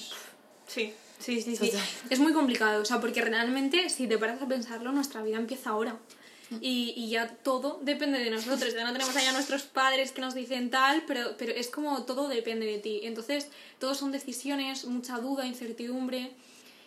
Sí. 0.67 0.93
Sí, 1.21 1.41
sí, 1.41 1.55
sí. 1.55 1.71
Es 2.09 2.19
muy 2.19 2.33
complicado, 2.33 2.81
o 2.81 2.85
sea, 2.85 2.99
porque 2.99 3.21
realmente, 3.21 3.89
si 3.89 4.07
te 4.07 4.17
paras 4.17 4.41
a 4.41 4.47
pensarlo, 4.47 4.91
nuestra 4.91 5.21
vida 5.21 5.37
empieza 5.37 5.69
ahora 5.69 5.97
y, 6.59 6.93
y 6.97 7.09
ya 7.09 7.27
todo 7.27 7.79
depende 7.81 8.19
de 8.19 8.29
nosotros. 8.29 8.73
Ya 8.73 8.83
no 8.83 8.91
tenemos 8.91 9.15
allá 9.15 9.31
nuestros 9.31 9.63
padres 9.63 10.11
que 10.11 10.21
nos 10.21 10.33
dicen 10.33 10.69
tal, 10.69 11.03
pero, 11.07 11.35
pero 11.37 11.53
es 11.53 11.69
como 11.69 12.03
todo 12.03 12.27
depende 12.27 12.65
de 12.65 12.79
ti. 12.79 13.01
Entonces, 13.03 13.47
todo 13.79 13.95
son 13.95 14.11
decisiones, 14.11 14.85
mucha 14.85 15.19
duda, 15.19 15.45
incertidumbre. 15.45 16.31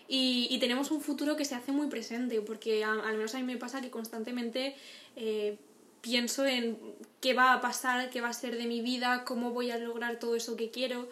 Y, 0.06 0.48
y 0.50 0.58
tenemos 0.58 0.90
un 0.90 1.00
futuro 1.00 1.34
que 1.36 1.46
se 1.46 1.54
hace 1.54 1.72
muy 1.72 1.86
presente, 1.86 2.42
porque 2.42 2.84
al 2.84 3.16
menos 3.16 3.34
a 3.34 3.38
mí 3.38 3.44
me 3.44 3.56
pasa 3.56 3.80
que 3.80 3.90
constantemente 3.90 4.76
eh, 5.16 5.56
pienso 6.02 6.44
en 6.44 6.78
qué 7.22 7.32
va 7.32 7.54
a 7.54 7.60
pasar, 7.62 8.10
qué 8.10 8.20
va 8.20 8.28
a 8.28 8.34
ser 8.34 8.58
de 8.58 8.66
mi 8.66 8.82
vida, 8.82 9.24
cómo 9.24 9.52
voy 9.52 9.70
a 9.70 9.78
lograr 9.78 10.18
todo 10.18 10.36
eso 10.36 10.56
que 10.56 10.70
quiero. 10.70 11.08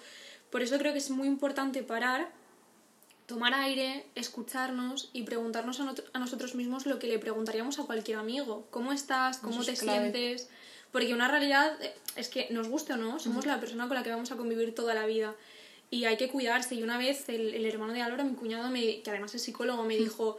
Por 0.50 0.60
eso 0.60 0.76
creo 0.76 0.92
que 0.92 0.98
es 0.98 1.08
muy 1.08 1.26
importante 1.26 1.82
parar 1.82 2.30
tomar 3.32 3.54
aire, 3.54 4.04
escucharnos 4.14 5.08
y 5.14 5.22
preguntarnos 5.22 5.80
a, 5.80 5.94
a, 6.12 6.18
nosotros 6.18 6.54
mismos 6.54 6.84
lo 6.84 6.98
que 6.98 7.06
le 7.06 7.18
preguntaríamos 7.18 7.78
a 7.78 7.84
cualquier 7.84 8.18
amigo. 8.18 8.66
¿Cómo 8.70 8.92
estás? 8.92 9.38
¿Cómo 9.38 9.64
te 9.64 9.74
sientes? 9.74 10.50
Porque 10.90 11.14
una 11.14 11.28
realidad 11.28 11.80
eh, 11.80 11.94
es 12.16 12.28
que, 12.28 12.48
nos 12.50 12.68
guste 12.68 12.92
o 12.92 12.98
no, 12.98 13.18
somos 13.18 13.46
la 13.46 13.58
persona 13.58 13.88
con 13.88 13.96
la 13.96 14.02
que 14.02 14.10
vamos 14.10 14.30
a 14.32 14.36
convivir 14.36 14.74
toda 14.74 14.92
la 14.92 15.06
vida. 15.06 15.34
Y 15.90 16.04
hay 16.04 16.18
que 16.18 16.28
cuidarse. 16.28 16.74
Y 16.74 16.82
una 16.82 16.98
vez 16.98 17.28
el, 17.30 17.54
el 17.54 17.64
hermano 17.64 17.94
de 17.94 18.02
Álvaro, 18.02 18.24
mi 18.24 18.34
cuñado, 18.34 18.68
me, 18.68 19.00
que 19.00 19.10
además 19.10 19.34
es 19.34 19.42
psicólogo, 19.42 19.82
me 19.84 19.96
dijo, 19.96 20.38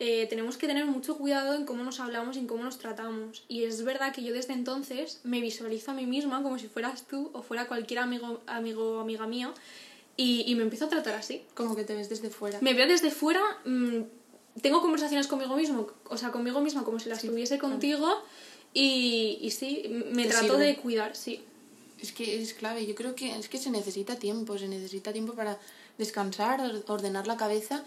eh, 0.00 0.26
tenemos 0.28 0.56
que 0.56 0.66
tener 0.66 0.84
mucho 0.84 1.16
cuidado 1.16 1.54
en 1.54 1.64
cómo 1.64 1.84
nos 1.84 2.00
hablamos 2.00 2.34
y 2.34 2.40
en 2.40 2.48
cómo 2.48 2.64
nos 2.64 2.78
tratamos. 2.78 3.44
Y 3.46 3.62
es 3.62 3.84
verdad 3.84 4.12
que 4.12 4.24
yo 4.24 4.34
desde 4.34 4.52
entonces 4.52 5.20
me 5.22 5.40
visualizo 5.40 5.92
a 5.92 5.94
mí 5.94 6.06
misma 6.06 6.42
como 6.42 6.58
si 6.58 6.66
fueras 6.66 7.06
tú 7.06 7.30
o 7.34 7.42
fuera 7.42 7.68
cualquier 7.68 8.00
amigo, 8.00 8.42
amigo 8.48 8.96
o 8.96 9.00
amiga 9.00 9.28
mío 9.28 9.54
y, 10.16 10.44
y, 10.46 10.54
me 10.54 10.62
empiezo 10.62 10.86
a 10.86 10.88
tratar 10.88 11.14
así. 11.14 11.42
Como 11.54 11.74
que 11.74 11.84
te 11.84 11.94
ves 11.94 12.08
desde 12.08 12.30
fuera. 12.30 12.58
Me 12.60 12.74
veo 12.74 12.86
desde 12.86 13.10
fuera, 13.10 13.40
mmm, 13.64 14.02
tengo 14.60 14.82
conversaciones 14.82 15.26
conmigo 15.26 15.56
mismo, 15.56 15.88
o 16.08 16.16
sea, 16.16 16.30
conmigo 16.30 16.60
misma 16.60 16.84
como 16.84 16.98
si 16.98 17.08
las 17.08 17.20
sí, 17.20 17.28
tuviese 17.28 17.58
contigo 17.58 18.06
claro. 18.06 18.22
y, 18.74 19.38
y 19.40 19.50
sí, 19.50 19.84
me 20.12 20.26
trato 20.26 20.54
sirve? 20.54 20.66
de 20.66 20.76
cuidar, 20.76 21.16
sí. 21.16 21.42
Es 22.00 22.12
que 22.12 22.42
es 22.42 22.52
clave, 22.52 22.84
yo 22.84 22.94
creo 22.94 23.14
que 23.14 23.36
es 23.36 23.48
que 23.48 23.58
se 23.58 23.70
necesita 23.70 24.16
tiempo, 24.16 24.58
se 24.58 24.68
necesita 24.68 25.12
tiempo 25.12 25.34
para 25.34 25.58
descansar, 25.98 26.60
ordenar 26.88 27.26
la 27.28 27.36
cabeza. 27.36 27.84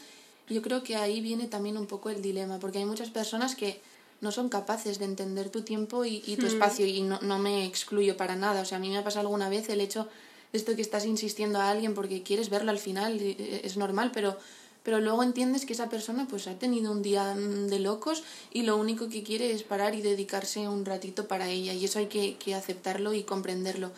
Yo 0.48 0.62
creo 0.62 0.84
que 0.84 0.96
ahí 0.96 1.20
viene 1.22 1.48
también 1.48 1.77
un 1.77 1.86
poco 1.86 2.10
el 2.10 2.22
dilema, 2.22 2.60
porque 2.60 2.77
hay 2.77 2.86
muchas 2.86 3.10
personas 3.10 3.55
que 3.55 3.82
no 4.22 4.32
son 4.32 4.48
capaces 4.48 5.00
de 5.00 5.05
entender 5.05 5.50
tu 5.50 5.63
tiempo 5.63 6.05
y, 6.05 6.24
y 6.25 6.38
tu 6.38 6.44
mm. 6.44 6.48
espacio 6.48 6.86
y 6.86 7.01
no, 7.01 7.20
no 7.22 7.39
me 7.39 7.65
excluyo 7.65 8.15
para 8.15 8.38
nada. 8.38 8.62
O 8.62 8.65
sea, 8.65 8.77
a 8.77 8.82
mí 8.82 8.89
me 8.89 8.98
ha 8.98 9.03
pasado 9.03 9.27
alguna 9.27 9.50
vez 9.50 9.67
el 9.70 9.82
hecho 9.82 10.08
esto 10.55 10.75
que 10.75 10.81
estás 10.81 11.05
insistiendo 11.05 11.59
a 11.59 11.69
alguien 11.69 11.93
porque 11.93 12.24
quieres 12.24 12.50
verlo 12.50 12.71
al 12.71 12.79
final, 12.79 13.19
eh, 13.19 13.62
es 13.63 13.77
normal, 13.77 14.12
pero, 14.13 14.38
pero 14.83 15.00
luego 15.00 15.24
entiendes 15.24 15.65
que 15.65 15.74
esa 15.74 15.89
persona 15.89 16.27
pues 16.29 16.47
ha 16.47 16.57
tenido 16.57 16.91
un 16.91 17.01
día 17.01 17.35
de 17.35 17.79
locos 17.79 18.24
y 18.51 18.63
lo 18.63 18.77
único 18.77 19.09
que 19.09 19.24
quiere 19.24 19.51
es 19.51 19.63
parar 19.63 19.95
y 19.95 20.01
dedicarse 20.01 20.67
un 20.67 20.85
ratito 20.85 21.27
para 21.27 21.50
ella 21.50 21.74
y 21.74 21.85
eso 21.85 22.00
hay 22.00 22.07
que, 22.07 22.38
que 22.38 22.55
aceptarlo 22.55 23.13
y 23.13 23.24
comprenderlo. 23.24 23.91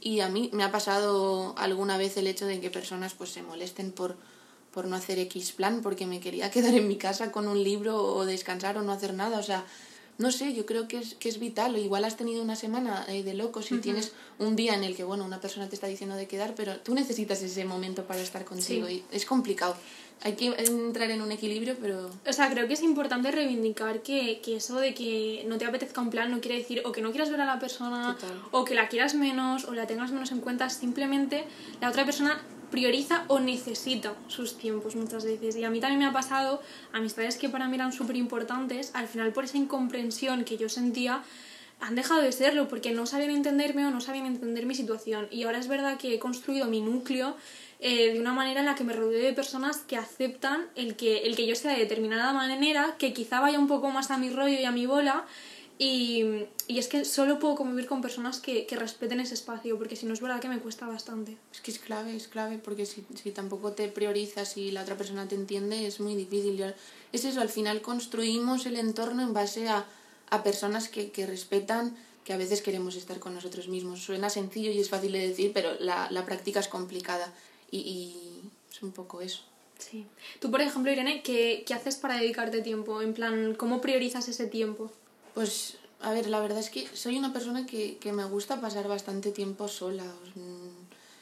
Y 0.00 0.20
a 0.20 0.28
mí 0.28 0.50
me 0.52 0.64
ha 0.64 0.70
pasado 0.70 1.54
alguna 1.56 1.96
vez 1.96 2.16
el 2.16 2.26
hecho 2.26 2.46
de 2.46 2.60
que 2.60 2.70
personas 2.70 3.14
pues 3.14 3.30
se 3.30 3.42
molesten 3.42 3.90
por, 3.90 4.16
por 4.70 4.86
no 4.86 4.96
hacer 4.96 5.18
X 5.20 5.52
plan 5.52 5.80
porque 5.82 6.06
me 6.06 6.20
quería 6.20 6.50
quedar 6.50 6.74
en 6.74 6.88
mi 6.88 6.96
casa 6.96 7.32
con 7.32 7.48
un 7.48 7.62
libro 7.62 8.02
o 8.02 8.26
descansar 8.26 8.76
o 8.76 8.82
no 8.82 8.92
hacer 8.92 9.14
nada, 9.14 9.38
o 9.38 9.42
sea, 9.42 9.64
no 10.16 10.30
sé, 10.30 10.54
yo 10.54 10.64
creo 10.64 10.86
que 10.86 10.98
es, 10.98 11.14
que 11.14 11.28
es 11.28 11.38
vital. 11.40 11.76
Igual 11.76 12.04
has 12.04 12.16
tenido 12.16 12.42
una 12.42 12.56
semana 12.56 13.04
eh, 13.08 13.22
de 13.22 13.34
locos 13.34 13.70
y 13.70 13.74
uh 13.74 13.76
-huh. 13.78 13.82
tienes 13.82 14.12
un 14.38 14.54
día 14.54 14.74
en 14.74 14.84
el 14.84 14.94
que, 14.94 15.04
bueno, 15.04 15.24
una 15.24 15.40
persona 15.40 15.68
te 15.68 15.74
está 15.74 15.86
diciendo 15.88 16.14
de 16.14 16.26
quedar, 16.26 16.54
pero 16.54 16.76
tú 16.78 16.94
necesitas 16.94 17.42
ese 17.42 17.64
momento 17.64 18.04
para 18.04 18.20
estar 18.20 18.44
contigo 18.44 18.86
sí. 18.86 19.04
y 19.10 19.16
es 19.16 19.26
complicado. 19.26 19.76
Hay 20.22 20.34
que 20.34 20.46
entrar 20.46 21.10
en 21.10 21.20
un 21.20 21.32
equilibrio, 21.32 21.76
pero... 21.80 22.10
O 22.26 22.32
sea, 22.32 22.48
creo 22.48 22.66
que 22.68 22.74
es 22.74 22.82
importante 22.82 23.30
reivindicar 23.32 24.02
que, 24.02 24.40
que 24.40 24.56
eso 24.56 24.78
de 24.78 24.94
que 24.94 25.44
no 25.48 25.58
te 25.58 25.66
apetezca 25.66 26.00
un 26.00 26.10
plan 26.10 26.30
no 26.30 26.40
quiere 26.40 26.58
decir 26.58 26.82
o 26.84 26.92
que 26.92 27.02
no 27.02 27.10
quieras 27.10 27.30
ver 27.30 27.40
a 27.40 27.44
la 27.44 27.58
persona 27.58 28.16
Total. 28.18 28.40
o 28.52 28.64
que 28.64 28.74
la 28.74 28.88
quieras 28.88 29.14
menos 29.14 29.64
o 29.64 29.74
la 29.74 29.86
tengas 29.86 30.12
menos 30.12 30.30
en 30.30 30.40
cuenta, 30.40 30.70
simplemente 30.70 31.44
la 31.80 31.88
otra 31.90 32.04
persona 32.04 32.40
prioriza 32.74 33.24
o 33.28 33.38
necesita 33.38 34.14
sus 34.26 34.58
tiempos 34.58 34.96
muchas 34.96 35.24
veces. 35.24 35.54
Y 35.54 35.62
a 35.62 35.70
mí 35.70 35.78
también 35.78 36.00
me 36.00 36.06
ha 36.06 36.12
pasado 36.12 36.60
amistades 36.92 37.36
que 37.36 37.48
para 37.48 37.68
mí 37.68 37.76
eran 37.76 37.92
súper 37.92 38.16
importantes, 38.16 38.90
al 38.94 39.06
final 39.06 39.32
por 39.32 39.44
esa 39.44 39.58
incomprensión 39.58 40.42
que 40.44 40.56
yo 40.56 40.68
sentía, 40.68 41.22
han 41.78 41.94
dejado 41.94 42.20
de 42.20 42.32
serlo 42.32 42.66
porque 42.66 42.90
no 42.90 43.06
sabían 43.06 43.30
entenderme 43.30 43.86
o 43.86 43.92
no 43.92 44.00
sabían 44.00 44.26
entender 44.26 44.66
mi 44.66 44.74
situación. 44.74 45.28
Y 45.30 45.44
ahora 45.44 45.58
es 45.58 45.68
verdad 45.68 45.98
que 45.98 46.14
he 46.14 46.18
construido 46.18 46.66
mi 46.66 46.80
núcleo 46.80 47.36
eh, 47.78 48.14
de 48.14 48.20
una 48.20 48.32
manera 48.32 48.58
en 48.58 48.66
la 48.66 48.74
que 48.74 48.82
me 48.82 48.92
rodeo 48.92 49.22
de 49.22 49.32
personas 49.32 49.78
que 49.78 49.96
aceptan 49.96 50.66
el 50.74 50.96
que, 50.96 51.18
el 51.18 51.36
que 51.36 51.46
yo 51.46 51.54
sea 51.54 51.74
de 51.74 51.78
determinada 51.78 52.32
manera, 52.32 52.96
que 52.98 53.12
quizá 53.12 53.38
vaya 53.38 53.60
un 53.60 53.68
poco 53.68 53.90
más 53.90 54.10
a 54.10 54.18
mi 54.18 54.30
rollo 54.30 54.58
y 54.58 54.64
a 54.64 54.72
mi 54.72 54.86
bola, 54.86 55.26
y, 55.78 56.46
y, 56.68 56.78
es 56.78 56.86
que 56.86 57.04
solo 57.04 57.40
puedo 57.40 57.56
convivir 57.56 57.86
con 57.88 58.00
personas 58.00 58.38
que, 58.38 58.64
que, 58.64 58.76
respeten 58.76 59.18
ese 59.18 59.34
espacio, 59.34 59.76
porque 59.76 59.96
si 59.96 60.06
no 60.06 60.14
es 60.14 60.20
verdad 60.20 60.40
que 60.40 60.48
me 60.48 60.60
cuesta 60.60 60.86
bastante. 60.86 61.36
Es 61.52 61.60
que 61.60 61.72
es 61.72 61.80
clave, 61.80 62.14
es 62.14 62.28
clave, 62.28 62.58
porque 62.58 62.86
si, 62.86 63.04
si 63.20 63.32
tampoco 63.32 63.72
te 63.72 63.88
priorizas 63.88 64.56
y 64.56 64.70
la 64.70 64.82
otra 64.82 64.96
persona 64.96 65.26
te 65.26 65.34
entiende, 65.34 65.86
es 65.86 65.98
muy 65.98 66.14
difícil. 66.14 66.62
Es 67.12 67.24
eso, 67.24 67.40
al 67.40 67.48
final 67.48 67.82
construimos 67.82 68.66
el 68.66 68.76
entorno 68.76 69.22
en 69.22 69.32
base 69.32 69.68
a, 69.68 69.84
a 70.30 70.42
personas 70.44 70.88
que, 70.88 71.10
que 71.10 71.26
respetan, 71.26 71.96
que 72.24 72.32
a 72.32 72.36
veces 72.36 72.62
queremos 72.62 72.94
estar 72.94 73.18
con 73.18 73.34
nosotros 73.34 73.66
mismos. 73.66 74.00
Suena 74.00 74.30
sencillo 74.30 74.70
y 74.70 74.78
es 74.78 74.88
fácil 74.88 75.10
de 75.10 75.28
decir, 75.28 75.50
pero 75.52 75.74
la, 75.80 76.08
la 76.12 76.24
práctica 76.24 76.60
es 76.60 76.68
complicada 76.68 77.32
y, 77.72 77.78
y 77.78 78.50
es 78.72 78.80
un 78.80 78.92
poco 78.92 79.20
eso. 79.20 79.42
Sí. 79.78 80.06
Tú, 80.40 80.52
por 80.52 80.60
ejemplo, 80.60 80.92
Irene, 80.92 81.22
¿qué, 81.22 81.64
¿qué 81.66 81.74
haces 81.74 81.96
para 81.96 82.16
dedicarte 82.16 82.62
tiempo? 82.62 83.02
En 83.02 83.12
plan, 83.12 83.54
¿cómo 83.54 83.80
priorizas 83.80 84.28
ese 84.28 84.46
tiempo? 84.46 84.92
Pues, 85.34 85.76
a 86.00 86.12
ver, 86.12 86.28
la 86.28 86.40
verdad 86.40 86.58
es 86.58 86.70
que 86.70 86.88
soy 86.94 87.18
una 87.18 87.32
persona 87.32 87.66
que, 87.66 87.98
que 87.98 88.12
me 88.12 88.24
gusta 88.24 88.60
pasar 88.60 88.88
bastante 88.88 89.32
tiempo 89.32 89.68
sola. 89.68 90.04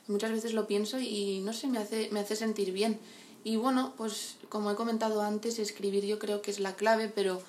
Muchas 0.06 0.30
veces 0.32 0.52
lo 0.52 0.66
pienso 0.66 1.00
y 1.00 1.40
no 1.40 1.52
sé, 1.52 1.66
me 1.66 1.78
hace, 1.78 2.08
me 2.12 2.20
hace 2.20 2.36
sentir 2.36 2.72
bien. 2.72 3.00
Y 3.44 3.56
bueno, 3.56 3.94
pues 3.96 4.36
como 4.48 4.70
he 4.70 4.74
comentado 4.74 5.22
antes, 5.22 5.58
escribir 5.58 6.04
yo 6.04 6.18
creo 6.18 6.42
que 6.42 6.50
es 6.50 6.60
la 6.60 6.76
clave, 6.76 7.10
pero 7.12 7.40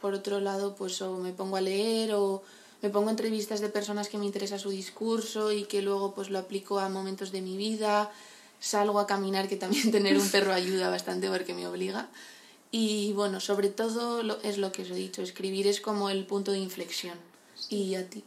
por 0.00 0.14
otro 0.14 0.40
lado, 0.40 0.76
pues 0.76 1.02
o 1.02 1.18
me 1.18 1.32
pongo 1.32 1.56
a 1.56 1.60
leer 1.60 2.14
o 2.14 2.42
me 2.82 2.88
pongo 2.88 3.10
entrevistas 3.10 3.60
de 3.60 3.68
personas 3.68 4.08
que 4.08 4.16
me 4.16 4.24
interesa 4.24 4.58
su 4.58 4.70
discurso 4.70 5.52
y 5.52 5.64
que 5.64 5.82
luego 5.82 6.14
pues 6.14 6.30
lo 6.30 6.38
aplico 6.38 6.78
a 6.78 6.88
momentos 6.88 7.32
de 7.32 7.42
mi 7.42 7.56
vida. 7.56 8.10
Salgo 8.60 8.98
a 8.98 9.06
caminar, 9.06 9.48
que 9.48 9.56
también 9.56 9.90
tener 9.92 10.16
un 10.16 10.28
perro 10.30 10.52
ayuda 10.52 10.88
bastante 10.88 11.28
porque 11.28 11.54
me 11.54 11.66
obliga. 11.66 12.08
Y 12.70 13.12
bueno, 13.12 13.40
sobre 13.40 13.68
todo 13.68 14.22
lo, 14.22 14.40
es 14.42 14.58
lo 14.58 14.70
que 14.70 14.82
os 14.82 14.90
he 14.90 14.94
dicho, 14.94 15.22
escribir 15.22 15.66
es 15.66 15.80
como 15.80 16.08
el 16.10 16.24
punto 16.24 16.52
de 16.52 16.58
inflexión. 16.58 17.18
¿Y 17.68 17.94
a 17.96 18.08
ti? 18.08 18.24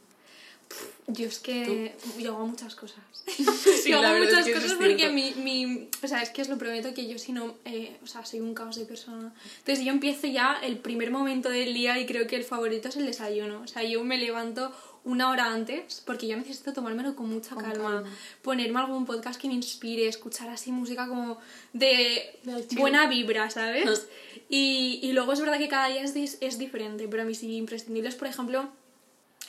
Yo 1.08 1.28
es 1.28 1.40
que 1.40 1.96
¿Tú? 2.02 2.20
yo 2.20 2.36
hago 2.36 2.48
muchas 2.48 2.76
cosas. 2.76 3.04
sí, 3.26 3.46
yo 3.90 4.02
hago 4.02 4.18
muchas 4.18 4.48
es 4.48 4.56
cosas 4.56 4.74
porque 4.74 5.10
mi, 5.10 5.32
mi... 5.32 5.90
O 6.02 6.08
sea, 6.08 6.22
es 6.22 6.30
que 6.30 6.42
os 6.42 6.50
lo 6.50 6.58
prometo 6.58 6.94
que 6.94 7.08
yo 7.08 7.18
si 7.18 7.32
no... 7.32 7.56
Eh, 7.66 7.98
o 8.04 8.08
sea, 8.08 8.26
soy 8.26 8.40
un 8.40 8.54
caos 8.54 8.76
de 8.76 8.86
persona. 8.86 9.34
Entonces 9.60 9.86
yo 9.86 9.92
empiezo 9.92 10.28
ya 10.28 10.60
el 10.62 10.78
primer 10.78 11.12
momento 11.12 11.50
del 11.50 11.74
día 11.74 12.00
y 12.00 12.06
creo 12.06 12.28
que 12.28 12.36
el 12.36 12.44
favorito 12.44 12.90
es 12.90 12.98
el 12.98 13.06
desayuno. 13.06 13.62
O 13.62 13.68
sea, 13.68 13.84
yo 13.84 14.04
me 14.04 14.18
levanto 14.18 14.74
una 15.06 15.30
hora 15.30 15.46
antes, 15.52 16.02
porque 16.06 16.28
yo 16.28 16.38
necesito 16.38 16.72
tomármelo 16.74 17.16
con 17.16 17.30
mucha 17.30 17.56
Con 17.56 17.64
calma. 17.66 17.92
calma. 18.04 18.10
Ponerme 18.42 18.80
algún 18.80 19.06
podcast 19.06 19.40
que 19.40 19.48
me 19.50 19.54
inspire, 19.54 20.08
escuchar 20.08 20.50
así 20.50 20.72
música 20.72 21.08
como 21.08 21.38
de 21.74 22.40
buena 22.78 23.08
vibra, 23.08 23.50
¿sabes? 23.50 24.08
y, 24.50 25.00
y 25.04 25.12
luego 25.12 25.34
es 25.34 25.42
verdad 25.42 25.58
que 25.58 25.68
cada 25.68 25.88
día 25.88 26.02
es, 26.04 26.38
es 26.40 26.58
diferente, 26.58 27.08
pero 27.10 27.24
a 27.24 27.26
mí 27.26 27.36
sí 27.36 27.54
imprescindibles, 27.58 28.16
por 28.16 28.28
ejemplo, 28.30 28.70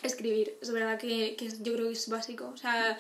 escribir. 0.03 0.57
Es 0.61 0.71
verdad 0.73 0.99
que, 0.99 1.37
que 1.37 1.47
es- 1.47 1.63
yo 1.63 1.73
creo 1.75 1.87
que 1.87 1.93
es 1.93 2.09
básico. 2.09 2.51
O 2.53 2.57
sea, 2.57 2.99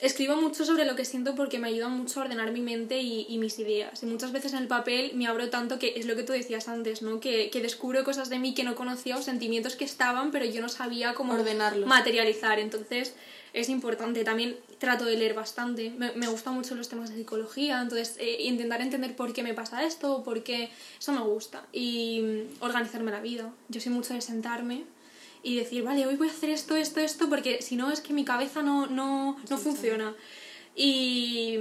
escribo 0.00 0.36
mucho 0.36 0.64
sobre 0.64 0.84
lo 0.84 0.96
que 0.96 1.04
siento 1.04 1.34
porque 1.34 1.58
me 1.58 1.68
ayuda 1.68 1.88
mucho 1.88 2.20
a 2.20 2.24
ordenar 2.24 2.50
mi 2.52 2.60
mente 2.60 3.00
y, 3.00 3.26
y 3.28 3.38
mis 3.38 3.58
ideas. 3.58 4.02
Y 4.02 4.06
muchas 4.06 4.32
veces 4.32 4.52
en 4.52 4.60
el 4.60 4.68
papel 4.68 5.12
me 5.14 5.26
abro 5.26 5.50
tanto 5.50 5.78
que 5.78 5.94
es 5.96 6.06
lo 6.06 6.16
que 6.16 6.22
tú 6.22 6.32
decías 6.32 6.68
antes, 6.68 7.02
¿no? 7.02 7.20
Que, 7.20 7.50
que 7.50 7.60
descubro 7.60 8.04
cosas 8.04 8.28
de 8.30 8.38
mí 8.38 8.54
que 8.54 8.64
no 8.64 8.74
conocía 8.74 9.16
o 9.16 9.22
sentimientos 9.22 9.76
que 9.76 9.84
estaban, 9.84 10.30
pero 10.30 10.44
yo 10.44 10.60
no 10.62 10.68
sabía 10.68 11.14
cómo 11.14 11.34
Ordenarlos. 11.34 11.86
materializar. 11.88 12.58
Entonces 12.58 13.14
es 13.52 13.68
importante. 13.68 14.24
También 14.24 14.56
trato 14.78 15.04
de 15.04 15.16
leer 15.16 15.34
bastante. 15.34 15.90
Me, 15.90 16.12
me 16.12 16.28
gustan 16.28 16.54
mucho 16.54 16.74
los 16.74 16.88
temas 16.88 17.10
de 17.10 17.16
psicología, 17.16 17.80
entonces 17.82 18.16
eh, 18.18 18.42
intentar 18.44 18.80
entender 18.80 19.14
por 19.16 19.32
qué 19.32 19.42
me 19.42 19.54
pasa 19.54 19.84
esto, 19.84 20.22
por 20.22 20.42
qué 20.42 20.70
eso 20.98 21.12
me 21.12 21.20
gusta. 21.20 21.66
Y 21.72 22.20
mm, 22.22 22.62
organizarme 22.64 23.10
la 23.10 23.20
vida. 23.20 23.52
Yo 23.68 23.80
soy 23.80 23.92
mucho 23.92 24.14
de 24.14 24.20
sentarme 24.20 24.84
y 25.42 25.56
decir, 25.56 25.82
vale, 25.82 26.06
hoy 26.06 26.16
voy 26.16 26.28
a 26.28 26.30
hacer 26.30 26.50
esto, 26.50 26.76
esto, 26.76 27.00
esto, 27.00 27.28
porque 27.28 27.62
si 27.62 27.76
no 27.76 27.90
es 27.90 28.00
que 28.00 28.12
mi 28.12 28.24
cabeza 28.24 28.62
no, 28.62 28.86
no, 28.86 29.36
no 29.48 29.58
funciona. 29.58 30.14
Y, 30.74 31.56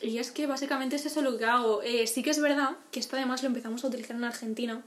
y 0.00 0.18
es 0.18 0.30
que 0.30 0.46
básicamente 0.46 0.96
es 0.96 1.06
eso 1.06 1.22
lo 1.22 1.38
que 1.38 1.44
hago. 1.44 1.82
Eh, 1.82 2.06
sí 2.06 2.22
que 2.22 2.30
es 2.30 2.40
verdad 2.40 2.76
que 2.90 3.00
esto 3.00 3.16
además 3.16 3.42
lo 3.42 3.48
empezamos 3.48 3.84
a 3.84 3.88
utilizar 3.88 4.16
en 4.16 4.24
Argentina. 4.24 4.82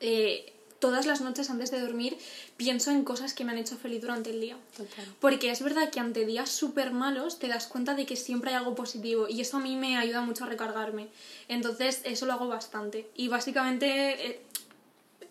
Eh, 0.00 0.52
todas 0.78 1.06
las 1.06 1.20
noches 1.20 1.48
antes 1.48 1.70
de 1.70 1.78
dormir 1.80 2.18
pienso 2.56 2.90
en 2.90 3.04
cosas 3.04 3.34
que 3.34 3.44
me 3.44 3.52
han 3.52 3.58
hecho 3.58 3.76
feliz 3.76 4.00
durante 4.00 4.30
el 4.30 4.40
día. 4.40 4.56
Total. 4.76 5.06
Porque 5.20 5.50
es 5.50 5.62
verdad 5.62 5.90
que 5.90 6.00
ante 6.00 6.26
días 6.26 6.50
súper 6.50 6.92
malos 6.92 7.38
te 7.38 7.46
das 7.46 7.68
cuenta 7.68 7.94
de 7.94 8.04
que 8.04 8.16
siempre 8.16 8.50
hay 8.50 8.56
algo 8.56 8.74
positivo 8.74 9.28
y 9.28 9.40
eso 9.40 9.58
a 9.58 9.60
mí 9.60 9.76
me 9.76 9.96
ayuda 9.96 10.22
mucho 10.22 10.44
a 10.44 10.48
recargarme. 10.48 11.08
Entonces 11.46 12.00
eso 12.04 12.26
lo 12.26 12.32
hago 12.32 12.48
bastante. 12.48 13.08
Y 13.14 13.28
básicamente, 13.28 14.26
eh, 14.26 14.42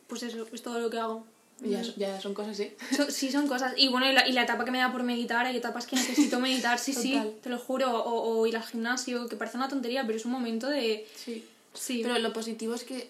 pues 0.07 0.23
eso 0.23 0.47
es 0.53 0.61
todo 0.61 0.79
lo 0.79 0.89
que 0.89 0.99
hago. 0.99 1.25
Ya, 1.63 1.81
ya 1.95 2.19
son 2.19 2.33
cosas 2.33 2.53
así. 2.59 2.71
So- 2.95 3.11
sí, 3.11 3.31
son 3.31 3.47
cosas. 3.47 3.73
Y 3.77 3.87
bueno, 3.89 4.09
y 4.09 4.13
la, 4.13 4.27
y 4.27 4.31
la 4.33 4.43
etapa 4.43 4.65
que 4.65 4.71
me 4.71 4.79
da 4.79 4.91
por 4.91 5.03
meditar, 5.03 5.45
hay 5.45 5.55
etapas 5.57 5.85
que 5.85 5.95
necesito 5.95 6.39
meditar, 6.39 6.79
sí, 6.79 6.91
sí, 6.93 7.19
te 7.43 7.49
lo 7.49 7.59
juro. 7.59 7.91
O, 8.03 8.39
o 8.39 8.47
ir 8.47 8.57
al 8.57 8.63
gimnasio, 8.63 9.27
que 9.27 9.35
parece 9.35 9.57
una 9.57 9.67
tontería, 9.69 10.03
pero 10.05 10.17
es 10.17 10.25
un 10.25 10.31
momento 10.31 10.67
de... 10.67 11.07
Sí. 11.15 11.45
Sí, 11.73 12.01
Pero 12.03 12.19
lo 12.19 12.33
positivo 12.33 12.73
es 12.75 12.83
que 12.83 13.09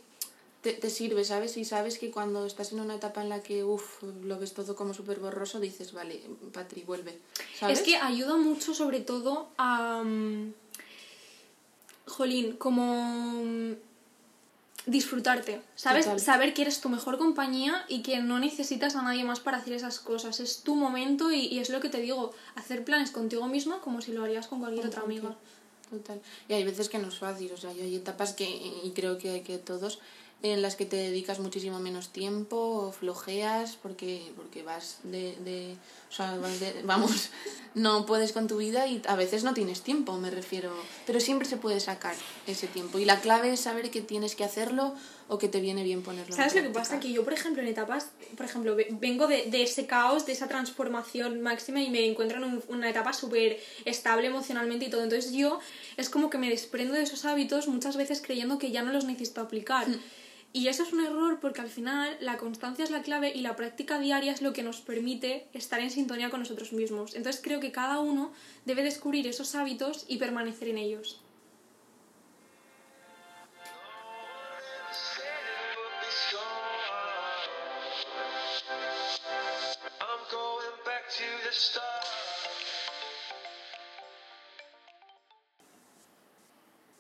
te, 0.62 0.74
te 0.74 0.92
sirve, 0.92 1.26
¿sabes? 1.26 1.58
Y 1.58 1.66
sabes 1.66 1.98
que 1.98 2.12
cuando 2.12 2.46
estás 2.46 2.74
en 2.74 2.80
una 2.80 2.94
etapa 2.94 3.24
en 3.24 3.30
la 3.30 3.42
que, 3.42 3.64
uff, 3.64 4.04
lo 4.24 4.38
ves 4.38 4.54
todo 4.54 4.76
como 4.76 4.94
súper 4.94 5.20
borroso, 5.20 5.60
dices, 5.60 5.94
vale, 5.94 6.22
Patri, 6.54 6.84
vuelve. 6.84 7.18
¿Sabes? 7.58 7.80
Es 7.80 7.86
que 7.86 7.96
ayuda 7.96 8.38
mucho, 8.38 8.76
sobre 8.76 9.00
todo, 9.00 9.48
a. 9.58 10.04
mm, 10.06 10.54
Jolín, 12.06 12.58
como. 12.58 13.76
Disfrutarte, 14.86 15.62
¿sabes? 15.76 16.06
Total. 16.06 16.20
Saber 16.20 16.54
que 16.54 16.64
eres 16.64 16.82
tu 16.82 16.90
mejor 16.90 17.18
compañía 17.18 17.86
y 17.88 18.02
que 18.02 18.20
no 18.20 18.40
necesitas 18.40 18.96
a 18.96 19.02
nadie 19.02 19.24
más 19.24 19.40
para 19.40 19.58
hacer 19.58 19.74
esas 19.74 20.00
cosas. 20.00 20.40
Es 20.40 20.64
tu 20.64 20.76
momento 20.76 21.32
y, 21.32 21.46
y 21.46 21.60
es 21.60 21.70
lo 21.70 21.80
que 21.80 21.90
te 21.90 22.00
digo, 22.00 22.34
hacer 22.56 22.84
planes 22.84 23.12
contigo 23.12 23.48
misma 23.48 23.80
como 23.82 24.02
si 24.02 24.12
lo 24.12 24.24
harías 24.24 24.48
con 24.48 24.60
cualquier 24.60 24.88
otra 24.88 25.04
amiga. 25.04 25.36
Total. 25.90 26.22
Y 26.48 26.54
hay 26.54 26.64
veces 26.64 26.88
que 26.88 27.00
no 27.00 27.10
es 27.10 27.18
fácil, 27.18 27.52
o 27.52 27.58
sea, 27.58 27.74
yo 27.74 27.84
hay 27.84 27.96
etapas 27.96 28.34
que, 28.34 28.46
y 28.46 28.92
creo 28.96 29.18
que 29.18 29.30
hay 29.32 29.42
que 29.42 29.58
todos, 29.58 30.00
en 30.44 30.62
las 30.64 30.76
que 30.76 30.86
te 30.88 30.96
dedicas 30.96 31.40
muchísimo 31.40 31.80
menos 31.80 32.10
tiempo, 32.10 32.56
o 32.58 32.92
flojeas, 32.92 33.78
porque, 33.82 34.32
porque 34.36 34.64
vas 34.64 34.98
de, 35.04 35.36
de, 35.44 35.76
o 36.10 36.14
sea, 36.14 36.36
vas 36.38 36.60
de, 36.60 36.82
vamos, 36.84 37.30
no 37.76 38.06
puedes 38.08 38.32
con 38.34 38.48
tu 38.48 38.58
vida 38.58 38.88
y 38.88 39.02
a 39.08 39.16
veces 39.16 39.44
no 39.44 39.54
tienes 39.54 39.82
tiempo, 39.82 40.18
me 40.18 40.32
refiero, 40.32 40.74
pero 41.06 41.20
siempre 41.20 41.48
se 41.48 41.58
puede 41.58 41.80
sacar 41.80 42.16
ese 42.48 42.66
tiempo. 42.68 42.98
Y 42.98 43.06
la 43.06 43.20
clave 43.22 43.54
es 43.54 43.60
saber 43.60 43.92
que 43.92 44.02
tienes 44.02 44.36
que 44.36 44.44
hacerlo 44.44 44.96
o 45.28 45.38
que 45.38 45.48
te 45.48 45.62
viene 45.62 45.84
bien 45.84 46.02
ponerlo. 46.02 46.34
en 46.34 46.38
¿Sabes 46.38 46.56
lo 46.56 46.64
que 46.64 46.70
pasa? 46.70 47.00
Que 47.00 47.12
yo, 47.14 47.24
por 47.24 47.34
ejemplo, 47.34 47.62
en 47.62 47.68
etapas, 47.70 48.08
por 48.36 48.46
ejemplo, 48.46 48.76
ve- 48.76 48.88
vengo 49.00 49.28
de, 49.28 49.46
de 49.46 49.62
ese 49.64 49.86
caos, 49.86 50.26
de 50.26 50.34
esa 50.34 50.48
transformación 50.48 51.40
máxima 51.42 51.82
y 51.82 51.90
me 51.92 52.06
encuentro 52.06 52.38
en 52.40 52.44
un- 52.46 52.64
una 52.68 52.90
etapa 52.90 53.14
súper 53.14 53.60
estable 53.86 54.28
emocionalmente 54.28 54.86
y 54.86 54.90
todo. 54.90 55.04
Entonces 55.04 55.32
yo 55.32 55.60
es 55.98 56.10
como 56.10 56.30
que 56.32 56.38
me 56.40 56.50
desprendo 56.50 56.96
de 56.96 57.04
esos 57.04 57.26
hábitos 57.26 57.68
muchas 57.68 57.96
veces 57.96 58.22
creyendo 58.22 58.58
que 58.58 58.72
ya 58.72 58.82
no 58.82 58.92
los 58.92 59.06
necesito 59.06 59.40
aplicar. 59.42 59.86
Y 60.54 60.68
eso 60.68 60.84
es 60.84 60.92
un 60.92 61.00
error 61.00 61.40
porque 61.40 61.62
al 61.62 61.70
final 61.70 62.18
la 62.20 62.38
constancia 62.38 62.84
es 62.84 62.92
la 62.92 63.04
clave 63.04 63.32
y 63.34 63.42
la 63.42 63.56
práctica 63.56 64.00
diaria 64.00 64.34
es 64.34 64.42
lo 64.42 64.52
que 64.52 64.64
nos 64.64 64.82
permite 64.82 65.48
estar 65.54 65.80
en 65.80 65.90
sintonía 65.90 66.30
con 66.30 66.42
nosotros 66.42 66.74
mismos. 66.74 67.16
Entonces 67.16 67.42
creo 67.42 67.62
que 67.62 67.72
cada 67.72 68.00
uno 68.00 68.34
debe 68.66 68.84
descubrir 68.84 69.28
esos 69.28 69.56
hábitos 69.56 70.06
y 70.10 70.18
permanecer 70.18 70.68
en 70.68 70.78
ellos. 70.78 71.22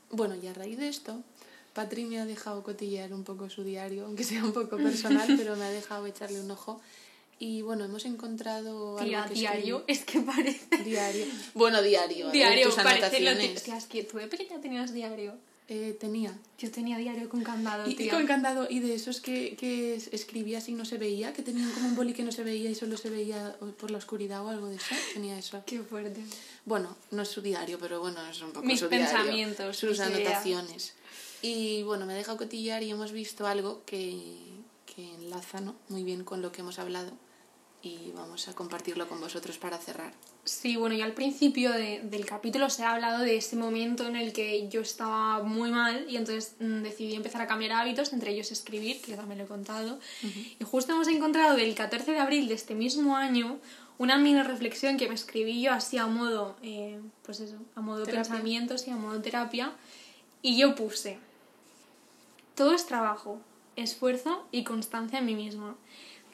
Bueno, 0.10 0.36
y 0.36 0.48
a 0.48 0.54
raíz 0.54 0.78
de 0.78 0.88
esto, 0.88 1.24
Patri 1.73 2.05
me 2.05 2.19
ha 2.19 2.25
dejado 2.25 2.63
cotillear 2.63 3.13
un 3.13 3.23
poco 3.23 3.49
su 3.49 3.63
diario, 3.63 4.05
aunque 4.05 4.23
sea 4.23 4.43
un 4.43 4.53
poco 4.53 4.77
personal, 4.77 5.27
pero 5.38 5.55
me 5.55 5.65
ha 5.65 5.69
dejado 5.71 6.05
echarle 6.05 6.39
un 6.41 6.51
ojo. 6.51 6.81
Y 7.39 7.63
bueno, 7.63 7.86
hemos 7.86 8.05
encontrado 8.05 8.97
Tía, 9.03 9.23
algo 9.23 9.34
que 9.34 9.39
diario, 9.39 9.79
escribí- 9.79 9.84
es 9.88 10.05
que 10.05 10.19
parece... 10.21 10.84
Diario. 10.84 11.25
Bueno, 11.55 11.81
diario. 11.81 12.29
Diario, 12.29 12.65
tus 12.67 12.75
parece 12.75 13.19
lo 13.19 13.29
anotaciones. 13.31 13.63
Tía, 13.63 13.77
es 13.77 13.86
que 13.86 14.03
tú 14.03 14.17
de 14.17 14.27
pequeña 14.27 14.62
tenías 14.62 14.93
diario. 14.93 15.34
Eh, 15.67 15.97
tenía. 15.99 16.38
Yo 16.60 16.69
tenía 16.69 16.97
diario 16.97 17.29
con 17.29 17.43
candado, 17.43 17.89
Y, 17.89 17.95
tía. 17.95 18.12
con 18.12 18.27
candado, 18.27 18.67
y 18.69 18.79
de 18.81 18.93
esos 18.93 19.21
que, 19.21 19.55
que 19.55 19.95
es- 19.95 20.10
escribías 20.12 20.67
y 20.67 20.73
no 20.73 20.84
se 20.86 20.97
veía, 20.97 21.31
que 21.34 21.41
tenían 21.43 21.71
como 21.71 21.88
un 21.88 21.95
boli 21.95 22.13
que 22.13 22.23
no 22.23 22.31
se 22.34 22.43
veía 22.43 22.69
y 22.69 22.75
solo 22.75 22.97
se 22.97 23.10
veía 23.10 23.55
por 23.79 23.89
la 23.89 23.97
oscuridad 23.97 24.45
o 24.45 24.49
algo 24.49 24.67
de 24.67 24.75
eso. 24.75 24.93
Tenía 25.13 25.39
eso. 25.39 25.63
Qué 25.65 25.79
fuerte. 25.79 26.21
Bueno, 26.65 26.95
no 27.12 27.21
es 27.23 27.29
su 27.29 27.41
diario, 27.41 27.79
pero 27.79 28.01
bueno, 28.01 28.19
es 28.29 28.41
un 28.41 28.51
poco 28.51 28.65
Mis 28.65 28.81
su 28.81 28.89
diario, 28.89 29.07
pensamientos, 29.07 29.77
sus 29.77 29.97
ideas. 29.97 30.43
Y 31.41 31.84
bueno, 31.84 32.06
me 32.06 32.13
ha 32.13 32.15
dejado 32.15 32.38
cotillar 32.38 32.84
y 32.84 32.91
hemos 32.91 33.12
visto 33.12 33.47
algo 33.47 33.82
que, 33.86 34.17
que 34.95 35.13
enlaza 35.15 35.60
¿no? 35.62 35.75
muy 35.89 36.04
bien 36.04 36.23
con 36.23 36.41
lo 36.41 36.51
que 36.51 36.62
hemos 36.62 36.77
hablado 36.80 37.12
y 37.84 38.12
vamos 38.15 38.47
a 38.47 38.54
compartirlo 38.54 39.08
con 39.10 39.19
vosotros 39.19 39.58
para 39.58 39.80
cerrar. 39.80 40.13
Sí, 40.43 40.75
bueno, 40.75 40.95
ya 40.95 41.06
al 41.06 41.13
principio 41.13 41.71
de- 41.71 42.01
del 42.04 42.27
capítulo 42.27 42.69
se 42.69 42.84
ha 42.84 42.91
hablado 42.93 43.23
de 43.23 43.38
ese 43.38 43.56
momento 43.56 44.06
en 44.08 44.15
el 44.15 44.34
que 44.34 44.69
yo 44.69 44.82
estaba 44.82 45.41
muy 45.41 45.71
mal 45.71 46.06
y 46.08 46.15
entonces 46.17 46.54
mm, 46.60 46.84
decidí 46.84 47.15
empezar 47.15 47.41
a 47.41 47.47
cambiar 47.47 47.71
hábitos, 47.71 48.13
entre 48.13 48.32
ellos 48.34 48.51
escribir, 48.51 49.01
que 49.01 49.12
yo 49.12 49.17
también 49.17 49.39
lo 49.39 49.45
he 49.45 49.47
contado. 49.47 49.99
Y 50.60 50.63
justo 50.63 50.93
hemos 50.93 51.08
encontrado 51.08 51.58
el 51.58 51.73
14 51.73 52.12
de 52.12 52.19
abril 52.19 52.47
de 52.47 52.54
este 52.54 52.75
mismo 52.75 53.15
año 53.17 53.58
una 53.97 54.17
mini 54.19 54.41
reflexión 54.43 54.97
que 54.97 55.08
me 55.08 55.15
escribí 55.15 55.62
yo 55.63 55.71
así 55.73 55.97
a 55.97 56.06
modo, 56.06 56.56
eh, 56.62 56.99
pues 57.23 57.39
eso, 57.39 57.56
a 57.75 57.82
modo 57.82 58.04
Terapia. 58.04 58.21
pensamientos 58.32 58.88
y 58.88 58.91
a 58.91 58.95
modo 58.95 59.19
terapia. 59.21 59.73
Y 60.43 60.58
yo 60.58 60.73
puse, 60.75 61.19
todo 62.56 62.74
es 62.74 62.86
trabajo, 62.86 63.40
esfuerzo 63.76 64.46
y 64.52 64.64
constancia 64.64 65.20
en 65.20 65.26
mí 65.26 65.36
misma. 65.36 65.76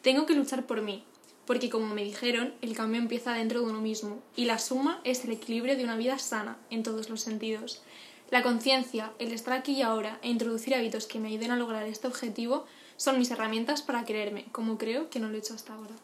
Tengo 0.02 0.26
que 0.26 0.34
luchar 0.34 0.66
por 0.66 0.82
mí, 0.82 1.04
porque 1.46 1.70
como 1.70 1.88
me 1.94 2.04
dijeron, 2.04 2.54
el 2.62 2.76
cambio 2.76 3.00
empieza 3.00 3.34
dentro 3.34 3.62
de 3.62 3.68
uno 3.68 3.82
mismo 3.82 4.22
y 4.36 4.46
la 4.46 4.60
suma 4.60 5.00
es 5.04 5.24
el 5.24 5.32
equilibrio 5.32 5.78
de 5.78 5.84
una 5.84 5.96
vida 5.96 6.20
sana 6.20 6.58
en 6.70 6.84
todos 6.84 7.10
los 7.10 7.22
sentidos. 7.22 7.84
La 8.30 8.44
conciencia, 8.44 9.14
el 9.20 9.32
estar 9.32 9.54
aquí 9.54 9.74
y 9.74 9.82
ahora 9.82 10.20
e 10.22 10.30
introducir 10.30 10.76
hábitos 10.76 11.06
que 11.06 11.20
me 11.20 11.30
ayuden 11.30 11.52
a 11.52 11.56
lograr 11.56 11.86
este 11.88 12.08
objetivo 12.08 12.66
son 12.98 13.20
mis 13.20 13.32
herramientas 13.32 13.82
para 13.82 14.04
quererme, 14.04 14.46
como 14.52 14.78
creo 14.78 15.10
que 15.10 15.20
no 15.20 15.30
lo 15.30 15.36
he 15.36 15.40
hecho 15.40 15.54
hasta 15.54 15.74
ahora. 15.74 15.96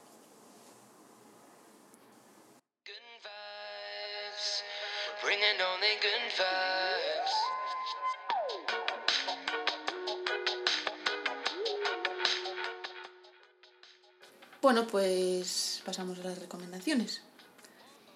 Bueno, 14.64 14.88
pues 14.88 15.82
pasamos 15.86 16.18
a 16.20 16.24
las 16.24 16.40
recomendaciones. 16.40 17.22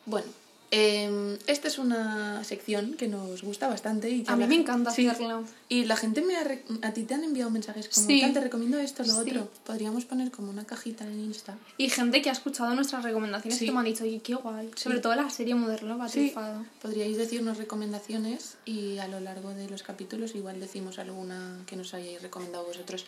Bueno, 0.05 0.27
eh, 0.71 1.37
esta 1.45 1.67
es 1.67 1.77
una 1.77 2.41
sección 2.45 2.93
que 2.93 3.09
nos 3.09 3.43
gusta 3.43 3.67
bastante 3.67 4.09
y 4.09 4.23
A 4.27 4.35
mí 4.37 4.43
la 4.43 4.47
me 4.47 4.55
encanta 4.55 4.91
sí. 4.91 5.05
hacerla. 5.09 5.43
Y 5.67 5.83
la 5.83 5.97
gente 5.97 6.21
me 6.21 6.37
ha 6.37 6.45
re- 6.45 6.63
a 6.83 6.93
ti 6.93 7.03
te 7.03 7.15
han 7.15 7.25
enviado 7.25 7.51
mensajes 7.51 7.89
como 7.89 8.07
Sí. 8.07 8.21
"Tal, 8.21 8.31
te 8.31 8.39
recomiendo 8.39 8.79
esto, 8.79 9.03
lo 9.03 9.11
Sí. 9.11 9.19
otro. 9.31 9.51
Podríamos 9.65 10.05
poner 10.05 10.31
como 10.31 10.49
una 10.49 10.63
cajita 10.65 11.03
en 11.03 11.19
Insta. 11.19 11.57
Y 11.77 11.89
gente 11.89 12.21
que 12.21 12.29
ha 12.29 12.33
escuchado 12.33 12.73
nuestras 12.75 13.03
recomendaciones 13.03 13.59
que 13.59 13.69
me 13.69 13.79
han 13.79 13.83
dicho, 13.85 14.05
oye, 14.05 14.21
qué 14.21 14.35
guay. 14.35 14.71
Sobre 14.77 14.99
todo 14.99 15.15
la 15.15 15.29
serie 15.29 15.53
moderna, 15.55 15.97
va 15.97 16.07
Sí, 16.07 16.13
triunfado. 16.31 16.65
podríais 16.81 17.17
decirnos 17.17 17.57
recomendaciones 17.57 18.55
y 18.63 18.99
a 18.99 19.09
lo 19.09 19.19
largo 19.19 19.49
de 19.53 19.69
los 19.69 19.83
capítulos 19.83 20.33
igual 20.33 20.61
decimos 20.61 20.97
alguna 20.97 21.59
que 21.67 21.75
nos 21.75 21.93
hayáis 21.93 22.21
recomendado 22.21 22.65
vosotros. 22.65 23.05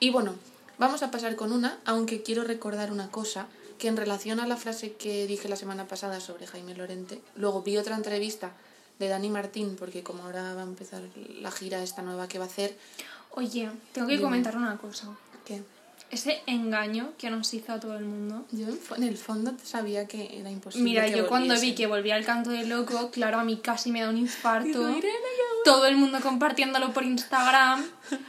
Y 0.00 0.08
bueno, 0.08 0.34
vamos 0.78 1.02
a 1.02 1.10
pasar 1.10 1.36
con 1.36 1.52
una, 1.52 1.78
aunque 1.84 2.22
quiero 2.22 2.44
recordar 2.44 2.90
una 2.92 3.10
cosa, 3.10 3.46
que 3.78 3.88
en 3.88 3.96
relación 3.96 4.38
a 4.40 4.46
la 4.46 4.56
frase 4.56 4.92
que 4.92 5.26
dije 5.26 5.48
la 5.48 5.56
semana 5.56 5.86
pasada 5.88 6.20
sobre 6.20 6.46
Jaime 6.46 6.74
Lorente, 6.74 7.20
luego 7.36 7.62
vi 7.62 7.76
otra 7.76 7.96
entrevista 7.96 8.52
de 8.98 9.08
Dani 9.08 9.28
Martín, 9.30 9.74
porque 9.76 10.02
como 10.04 10.22
ahora 10.24 10.54
va 10.54 10.60
a 10.60 10.64
empezar 10.64 11.02
la 11.40 11.50
gira 11.50 11.82
esta 11.82 12.02
nueva 12.02 12.28
que 12.28 12.38
va 12.38 12.44
a 12.44 12.48
hacer, 12.48 12.76
Oye, 13.36 13.68
tengo 13.92 14.06
que 14.06 14.12
Dime. 14.12 14.22
comentar 14.22 14.56
una 14.56 14.78
cosa. 14.78 15.08
que 15.44 15.60
Ese 16.12 16.40
engaño 16.46 17.14
que 17.18 17.28
nos 17.30 17.52
hizo 17.52 17.72
a 17.72 17.80
todo 17.80 17.96
el 17.98 18.04
mundo. 18.04 18.44
yo 18.52 18.66
en 18.96 19.02
el 19.02 19.16
fondo 19.18 19.52
sabía 19.64 20.06
que 20.06 20.38
era 20.38 20.52
imposible. 20.52 20.84
Mira, 20.84 21.04
que 21.06 21.16
yo 21.16 21.26
cuando 21.26 21.58
vi 21.58 21.74
que 21.74 21.88
volvía 21.88 22.14
al 22.14 22.24
canto 22.24 22.50
del 22.50 22.68
loco, 22.68 23.10
claro, 23.10 23.38
a 23.40 23.44
mí 23.44 23.56
casi 23.56 23.90
me 23.90 24.02
da 24.02 24.08
un 24.10 24.18
infarto. 24.28 24.68
Digo, 24.68 24.88
"Irene, 24.88 25.02
qué 25.33 25.33
Todo 25.64 25.86
el 25.86 25.96
mundo 25.96 26.20
compartiéndolo 26.20 26.92
por 26.92 27.04
Instagram. 27.04 27.84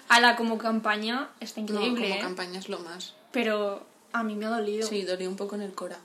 A 0.09 0.19
la 0.19 0.35
como 0.35 0.57
campaña 0.57 1.29
está 1.39 1.61
No, 1.61 1.67
increíble, 1.71 2.07
como 2.09 2.15
¿eh? 2.15 2.21
campaña 2.21 2.59
es 2.59 2.69
lo 2.69 2.79
más. 2.79 3.13
Pero 3.31 3.85
a 4.13 4.23
mí 4.23 4.35
me 4.35 4.45
ha 4.45 4.49
dolido 4.49 4.87
Sí, 4.87 5.03
dolió 5.03 5.29
un 5.29 5.35
poco 5.35 5.55
en 5.55 5.61
el 5.61 5.73
Cora. 5.73 5.97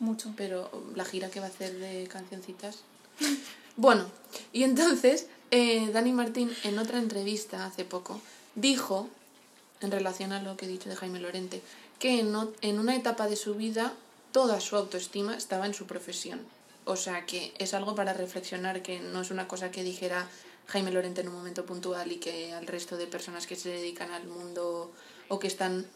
mucho. 0.00 0.32
pero 0.36 0.70
la 0.94 1.04
gira 1.04 1.30
que 1.30 1.40
va 1.40 1.46
a 1.46 1.50
hacer 1.50 1.72
de 1.78 2.06
cancioncitas. 2.08 2.80
Bueno, 3.76 4.06
y 4.52 4.62
entonces 4.62 5.26
eh, 5.50 5.90
Dani 5.92 6.12
Martín 6.12 6.48
en 6.62 6.78
otra 6.78 6.98
entrevista 7.00 7.66
hace 7.66 7.84
poco 7.84 8.20
dijo, 8.54 9.08
en 9.80 9.90
relación 9.90 10.30
a 10.32 10.40
lo 10.40 10.56
que 10.56 10.66
he 10.66 10.68
dicho 10.68 10.88
de 10.88 10.94
Jaime 10.94 11.18
Lorente, 11.18 11.60
que 11.98 12.20
en 12.20 12.78
una 12.78 12.94
etapa 12.94 13.26
de 13.26 13.34
su 13.34 13.54
vida 13.56 13.92
toda 14.30 14.60
su 14.60 14.76
autoestima 14.76 15.36
estaba 15.36 15.66
en 15.66 15.74
su 15.74 15.86
profesión. 15.86 16.40
O 16.84 16.94
sea 16.94 17.26
que 17.26 17.52
es 17.58 17.74
algo 17.74 17.96
para 17.96 18.12
reflexionar, 18.12 18.80
que 18.82 19.00
no 19.00 19.22
es 19.22 19.32
una 19.32 19.48
cosa 19.48 19.72
que 19.72 19.82
dijera 19.82 20.28
Jaime 20.66 20.90
Lorente 20.90 21.20
en 21.20 21.28
un 21.28 21.34
momento 21.34 21.64
puntual 21.64 22.10
y 22.12 22.16
que 22.16 22.52
al 22.52 22.66
resto 22.66 22.96
de 22.96 23.06
personas 23.06 23.46
que 23.46 23.56
se 23.56 23.68
dedican 23.68 24.10
al 24.10 24.26
mundo 24.26 24.92
o 25.28 25.38
que 25.38 25.46
están 25.46 25.86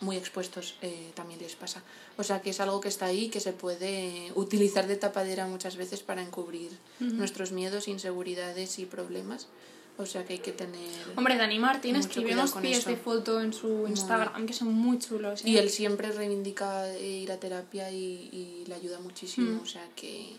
muy 0.00 0.16
expuestos 0.16 0.76
eh, 0.82 1.10
también 1.14 1.40
les 1.40 1.56
pasa. 1.56 1.82
O 2.16 2.22
sea 2.22 2.40
que 2.40 2.50
es 2.50 2.60
algo 2.60 2.80
que 2.80 2.88
está 2.88 3.06
ahí, 3.06 3.28
que 3.28 3.40
se 3.40 3.52
puede 3.52 4.32
utilizar 4.34 4.86
de 4.86 4.96
tapadera 4.96 5.46
muchas 5.46 5.76
veces 5.76 6.02
para 6.02 6.22
encubrir 6.22 6.70
nuestros 7.00 7.52
miedos, 7.52 7.88
inseguridades 7.88 8.78
y 8.78 8.86
problemas. 8.86 9.48
O 9.96 10.06
sea 10.06 10.24
que 10.24 10.34
hay 10.34 10.38
que 10.38 10.52
tener... 10.52 10.92
Hombre, 11.16 11.36
Dani 11.36 11.58
Martín 11.58 12.00
cuidado 12.14 12.42
unos 12.42 12.52
pies 12.52 12.78
eso. 12.78 12.90
de 12.90 12.96
foto 12.96 13.40
en 13.40 13.52
su 13.52 13.88
Instagram 13.88 14.46
que 14.46 14.52
son 14.52 14.72
muy 14.72 15.00
chulos. 15.00 15.44
¿eh? 15.44 15.50
Y 15.50 15.58
él 15.58 15.70
siempre 15.70 16.12
reivindica 16.12 16.88
eh, 16.94 17.04
ir 17.04 17.32
a 17.32 17.40
terapia 17.40 17.90
y, 17.90 18.28
y 18.32 18.64
le 18.68 18.76
ayuda 18.76 19.00
muchísimo. 19.00 19.58
Mm. 19.58 19.62
O 19.62 19.66
sea 19.66 19.84
que, 19.96 20.36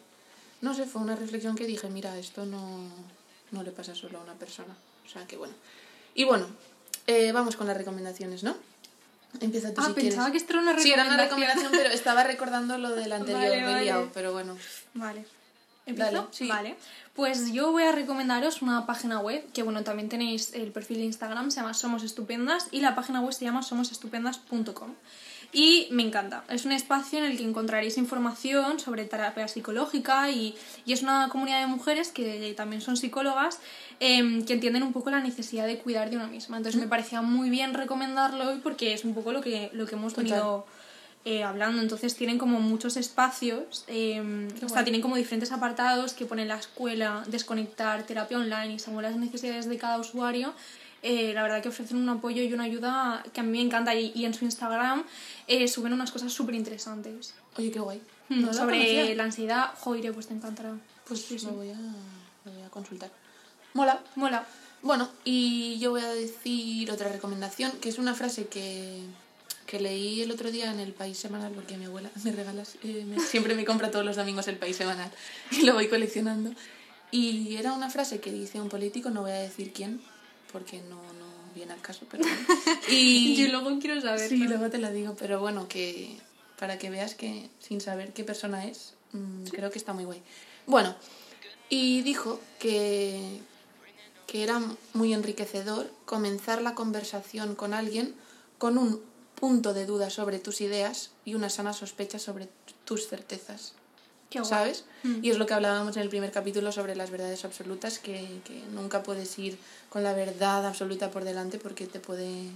no 0.61 0.73
sé, 0.73 0.85
fue 0.85 1.01
una 1.01 1.17
reflexión 1.17 1.57
que 1.57 1.65
dije, 1.65 1.89
mira, 1.89 2.17
esto 2.17 2.45
no, 2.45 2.89
no 3.51 3.63
le 3.63 3.71
pasa 3.71 3.95
solo 3.95 4.19
a 4.19 4.23
una 4.23 4.33
persona. 4.33 4.75
O 5.05 5.09
sea 5.09 5.25
que 5.25 5.37
bueno. 5.37 5.53
Y 6.15 6.23
bueno, 6.23 6.47
eh, 7.07 7.31
vamos 7.31 7.55
con 7.55 7.67
las 7.67 7.77
recomendaciones, 7.77 8.43
¿no? 8.43 8.55
Empieza 9.41 9.73
tú 9.73 9.81
Ah, 9.81 9.87
si 9.87 9.93
pensaba 9.93 10.25
quieres. 10.25 10.31
que 10.31 10.37
esto 10.37 10.53
era 10.53 10.61
una 10.61 10.79
Sí, 10.81 10.91
era 10.91 11.03
una 11.05 11.17
recomendación. 11.17 11.63
recomendación, 11.63 11.71
pero 11.83 11.93
estaba 11.95 12.23
recordando 12.23 12.77
lo 12.77 12.89
del 12.91 13.11
anterior, 13.13 13.41
Vale, 13.65 13.91
vale. 13.91 14.09
pero 14.13 14.31
bueno. 14.33 14.57
Vale. 14.95 15.25
¿Empiezo? 15.89 16.11
Dale, 16.11 16.27
sí. 16.31 16.47
Vale. 16.47 16.75
Pues 17.13 17.51
yo 17.51 17.71
voy 17.71 17.83
a 17.83 17.91
recomendaros 17.91 18.61
una 18.61 18.85
página 18.85 19.19
web, 19.19 19.43
que 19.51 19.63
bueno, 19.63 19.83
también 19.83 20.07
tenéis 20.07 20.53
el 20.53 20.71
perfil 20.71 20.99
de 20.99 21.05
Instagram, 21.05 21.51
se 21.51 21.59
llama 21.59 21.73
Somos 21.73 22.03
Estupendas, 22.03 22.69
y 22.71 22.79
la 22.79 22.95
página 22.95 23.19
web 23.19 23.33
se 23.33 23.43
llama 23.43 23.61
somosestupendas.com. 23.61 24.93
Y 25.51 25.87
me 25.91 26.03
encanta. 26.03 26.43
Es 26.47 26.65
un 26.65 26.71
espacio 26.71 27.17
en 27.17 27.25
el 27.25 27.37
que 27.37 27.43
encontraréis 27.43 27.97
información 27.97 28.79
sobre 28.79 29.05
terapia 29.05 29.47
psicológica 29.47 30.29
y, 30.29 30.55
y 30.85 30.93
es 30.93 31.01
una 31.01 31.27
comunidad 31.29 31.59
de 31.59 31.67
mujeres 31.67 32.11
que 32.11 32.53
también 32.55 32.81
son 32.81 32.97
psicólogas 32.97 33.59
em, 33.99 34.45
que 34.45 34.53
entienden 34.53 34.83
un 34.83 34.93
poco 34.93 35.09
la 35.09 35.21
necesidad 35.21 35.65
de 35.65 35.79
cuidar 35.79 36.11
de 36.11 36.17
una 36.17 36.27
misma. 36.27 36.57
Entonces 36.57 36.79
me 36.79 36.87
parecía 36.87 37.23
muy 37.23 37.49
bien 37.49 37.73
recomendarlo 37.73 38.49
hoy 38.49 38.59
porque 38.61 38.93
es 38.93 39.03
un 39.03 39.15
poco 39.15 39.31
lo 39.33 39.41
que, 39.41 39.71
lo 39.73 39.87
que 39.87 39.95
hemos 39.95 40.13
Total. 40.13 40.63
Eh, 41.25 41.43
hablando. 41.43 41.81
Entonces 41.81 42.15
tienen 42.15 42.37
como 42.37 42.59
muchos 42.61 42.97
espacios, 42.97 43.83
eh, 43.87 44.47
o 44.63 44.69
sea, 44.69 44.83
tienen 44.83 45.01
como 45.01 45.15
diferentes 45.15 45.51
apartados 45.51 46.13
que 46.13 46.25
ponen 46.25 46.47
la 46.47 46.55
escuela, 46.57 47.23
desconectar, 47.27 48.03
terapia 48.03 48.37
online 48.37 48.73
y 48.75 48.79
según 48.79 49.03
las 49.03 49.15
necesidades 49.15 49.67
de 49.67 49.77
cada 49.77 49.97
usuario. 49.99 50.53
eh, 51.01 51.31
la 51.33 51.43
verdad 51.43 51.61
que 51.61 51.69
ofrecen 51.69 51.95
un 51.97 52.09
apoyo 52.09 52.41
y 52.43 52.51
una 52.53 52.65
ayuda 52.65 53.23
que 53.33 53.39
a 53.39 53.43
mí 53.43 53.51
me 53.57 53.61
encanta 53.61 53.95
y, 53.95 54.11
y 54.15 54.25
en 54.25 54.33
su 54.33 54.43
Instagram 54.43 55.03
eh, 55.47 55.67
suben 55.69 55.93
unas 55.93 56.11
cosas 56.11 56.33
súper 56.33 56.55
interesantes 56.55 57.33
Oye, 57.57 57.71
qué 57.71 57.79
guay. 57.79 58.01
Hmm, 58.29 58.41
No 58.41 58.53
sobre 58.53 59.15
la 59.15 59.23
ansiedad. 59.23 59.71
Joder, 59.79 60.13
pues 60.13 60.27
te 60.27 60.33
encantará. 60.33 60.73
Pues 61.07 61.21
sí, 61.21 61.39
sí. 61.39 61.45
Lo, 61.47 61.53
voy 61.53 61.69
a, 61.71 61.75
lo 62.45 62.51
voy 62.53 62.63
a 62.65 62.69
consultar. 62.69 63.09
Mola. 63.73 63.99
Mola. 64.15 64.45
Bueno, 64.81 65.09
y 65.25 65.77
yo 65.79 65.91
voy 65.91 66.01
a 66.01 66.09
decir 66.09 66.89
otra 66.91 67.09
recomendación, 67.09 67.71
que 67.81 67.89
es 67.89 67.97
una 67.97 68.13
frase 68.13 68.47
que, 68.47 69.01
que 69.69 69.79
leí 69.79 70.21
el 70.23 70.31
otro 70.31 70.49
día 70.49 70.71
en 70.71 70.79
el 70.79 70.93
País 70.93 71.15
Semanal, 71.19 71.51
porque 71.51 71.77
mi 71.77 71.85
abuela 71.85 72.09
me 72.23 72.31
regala, 72.31 72.63
eh, 72.83 73.05
me- 73.07 73.19
siempre 73.19 73.53
me 73.53 73.65
compra 73.65 73.91
todos 73.91 74.03
los 74.03 74.15
domingos 74.15 74.47
el 74.47 74.57
País 74.57 74.75
Semanal 74.75 75.11
y 75.51 75.61
lo 75.61 75.75
voy 75.75 75.87
coleccionando. 75.87 76.51
Y 77.11 77.55
era 77.55 77.73
una 77.73 77.91
frase 77.91 78.19
que 78.19 78.31
dice 78.31 78.59
un 78.59 78.69
político, 78.69 79.11
no 79.11 79.21
voy 79.21 79.31
a 79.31 79.35
decir 79.35 79.71
quién, 79.71 80.01
porque 80.51 80.81
no, 80.81 80.95
no 80.95 81.27
viene 81.53 81.73
al 81.73 81.81
caso, 81.81 82.07
pero. 82.09 82.23
Y 82.89 83.35
Yo 83.35 83.47
luego 83.51 83.77
quiero 83.79 84.01
saber. 84.01 84.27
Sí, 84.27 84.37
luego 84.37 84.71
te 84.71 84.79
la 84.79 84.91
digo, 84.91 85.15
pero 85.19 85.39
bueno, 85.39 85.67
que 85.67 86.17
para 86.57 86.79
que 86.79 86.89
veas 86.89 87.13
que 87.13 87.49
sin 87.59 87.79
saber 87.79 88.11
qué 88.13 88.23
persona 88.23 88.65
es, 88.65 88.95
mm, 89.13 89.43
creo 89.51 89.69
que 89.69 89.77
está 89.77 89.93
muy 89.93 90.05
guay. 90.05 90.21
Bueno, 90.65 90.95
y 91.69 92.01
dijo 92.01 92.41
que, 92.59 93.39
que 94.25 94.41
era 94.43 94.59
muy 94.93 95.13
enriquecedor 95.13 95.91
comenzar 96.05 96.63
la 96.63 96.73
conversación 96.73 97.53
con 97.55 97.75
alguien 97.75 98.15
con 98.57 98.77
un 98.79 99.01
punto 99.39 99.73
de 99.73 99.85
duda 99.85 100.09
sobre 100.09 100.39
tus 100.39 100.61
ideas 100.61 101.11
y 101.25 101.35
una 101.35 101.49
sana 101.49 101.73
sospecha 101.73 102.19
sobre 102.19 102.49
tus 102.85 103.07
certezas. 103.07 103.73
Qué. 104.29 104.43
¿Sabes? 104.45 104.85
Mm. 105.03 105.23
Y 105.23 105.31
es 105.31 105.39
lo 105.39 105.47
que 105.47 105.55
hablábamos 105.55 105.95
en 105.97 106.03
el 106.03 106.09
primer 106.09 106.31
capítulo 106.31 106.71
sobre 106.71 106.95
las 106.95 107.09
verdades 107.09 107.45
absolutas, 107.45 107.97
que, 107.97 108.41
que 108.43 108.61
nunca 108.73 109.01
puedes 109.01 109.39
ir 109.39 109.57
con 109.89 110.03
la 110.03 110.13
verdad 110.13 110.67
absoluta 110.67 111.09
por 111.09 111.23
delante 111.23 111.57
porque 111.57 111.87
te 111.87 111.99
puede 111.99 112.51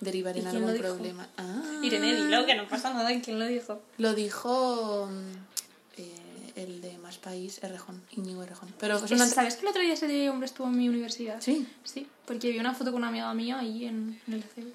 derivar 0.00 0.36
¿Y 0.36 0.40
en 0.40 0.46
algún 0.46 0.76
problema. 0.76 1.28
Ah, 1.36 1.80
Irene, 1.82 2.14
dilo, 2.14 2.46
que 2.46 2.54
no 2.54 2.68
pasa 2.68 2.92
nada. 2.92 3.10
¿Quién 3.20 3.38
lo 3.38 3.46
dijo? 3.46 3.80
Lo 3.96 4.14
dijo 4.14 5.08
mm, 5.10 6.00
eh, 6.00 6.52
el 6.56 6.80
de 6.80 6.98
Más 6.98 7.18
País, 7.18 7.60
Errejón, 7.62 8.00
Íñigo 8.12 8.42
Errejón. 8.42 8.72
Pero 8.78 8.96
es 8.96 9.10
una... 9.10 9.26
¿Sabes 9.26 9.56
que 9.56 9.62
el 9.62 9.68
otro 9.68 9.82
día 9.82 9.94
ese 9.94 10.30
hombre 10.30 10.46
estuvo 10.46 10.68
en 10.68 10.76
mi 10.76 10.88
universidad? 10.88 11.40
Sí, 11.40 11.66
Sí, 11.82 12.06
porque 12.26 12.50
vi 12.50 12.58
una 12.58 12.74
foto 12.74 12.92
con 12.92 13.00
una 13.00 13.08
amiga 13.08 13.32
mía 13.34 13.58
ahí 13.58 13.86
en, 13.86 14.20
en 14.28 14.34
el 14.34 14.44
CEU. 14.44 14.72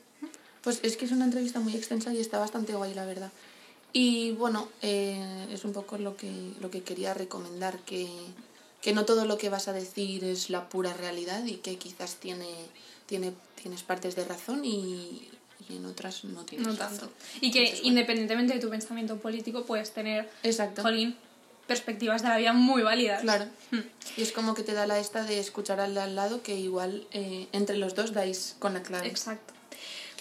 Pues 0.64 0.80
es 0.84 0.98
que 0.98 1.06
es 1.06 1.12
una 1.12 1.26
entrevista 1.26 1.60
muy 1.60 1.76
extensa 1.76 2.14
y 2.14 2.20
está 2.20 2.40
bastante 2.40 2.74
guay, 2.74 2.94
la 2.94 3.06
verdad. 3.06 3.32
Y 3.92 4.32
bueno, 4.32 4.70
eh, 4.82 5.48
es 5.52 5.66
un 5.66 5.74
poco 5.74 5.98
lo 5.98 6.18
que, 6.18 6.32
lo 6.60 6.72
que 6.72 6.82
quería 6.82 7.14
recomendar, 7.14 7.78
que, 7.80 8.08
que 8.82 8.94
no 8.94 9.06
todo 9.06 9.26
lo 9.26 9.38
que 9.38 9.50
vas 9.50 9.68
a 9.68 9.74
decir 9.74 10.24
es 10.24 10.50
la 10.50 10.68
pura 10.70 10.94
realidad 10.94 11.46
y 11.46 11.58
que 11.58 11.78
quizás 11.78 12.16
tiene, 12.16 12.50
tiene, 13.06 13.34
tienes 13.62 13.84
partes 13.84 14.16
de 14.16 14.26
razón 14.26 14.66
y, 14.66 15.30
y 15.70 15.76
en 15.78 15.86
otras 15.86 16.24
no 16.24 16.44
tienes 16.44 16.68
No 16.68 16.76
razón. 16.76 16.98
tanto. 17.00 17.14
Y 17.42 17.52
que 17.52 17.60
Entonces, 17.60 17.82
bueno. 17.82 17.90
independientemente 17.90 18.54
de 18.56 18.60
tu 18.60 18.70
pensamiento 18.70 19.18
político 19.18 19.64
puedes 19.66 19.92
tener, 19.92 20.28
Exacto. 20.42 20.82
jolín, 20.82 21.16
perspectivas 21.68 22.24
de 22.24 22.30
la 22.30 22.38
vida 22.38 22.54
muy 22.54 22.82
válidas. 22.82 23.22
Claro. 23.22 23.46
Hmm. 23.72 23.80
Y 24.18 24.22
es 24.24 24.32
como 24.32 24.54
que 24.56 24.64
te 24.64 24.74
da 24.74 24.88
la 24.88 24.98
esta 25.00 25.24
de 25.24 25.40
escuchar 25.40 25.80
al 25.80 25.94
de 25.94 26.02
al 26.02 26.16
lado 26.16 26.42
que 26.42 26.56
igual 26.58 27.06
eh, 27.12 27.48
entre 27.52 27.78
los 27.78 27.94
dos 27.96 28.12
dais 28.14 28.56
con 28.60 28.74
la 28.74 28.82
clave. 28.82 29.08
Exacto. 29.08 29.54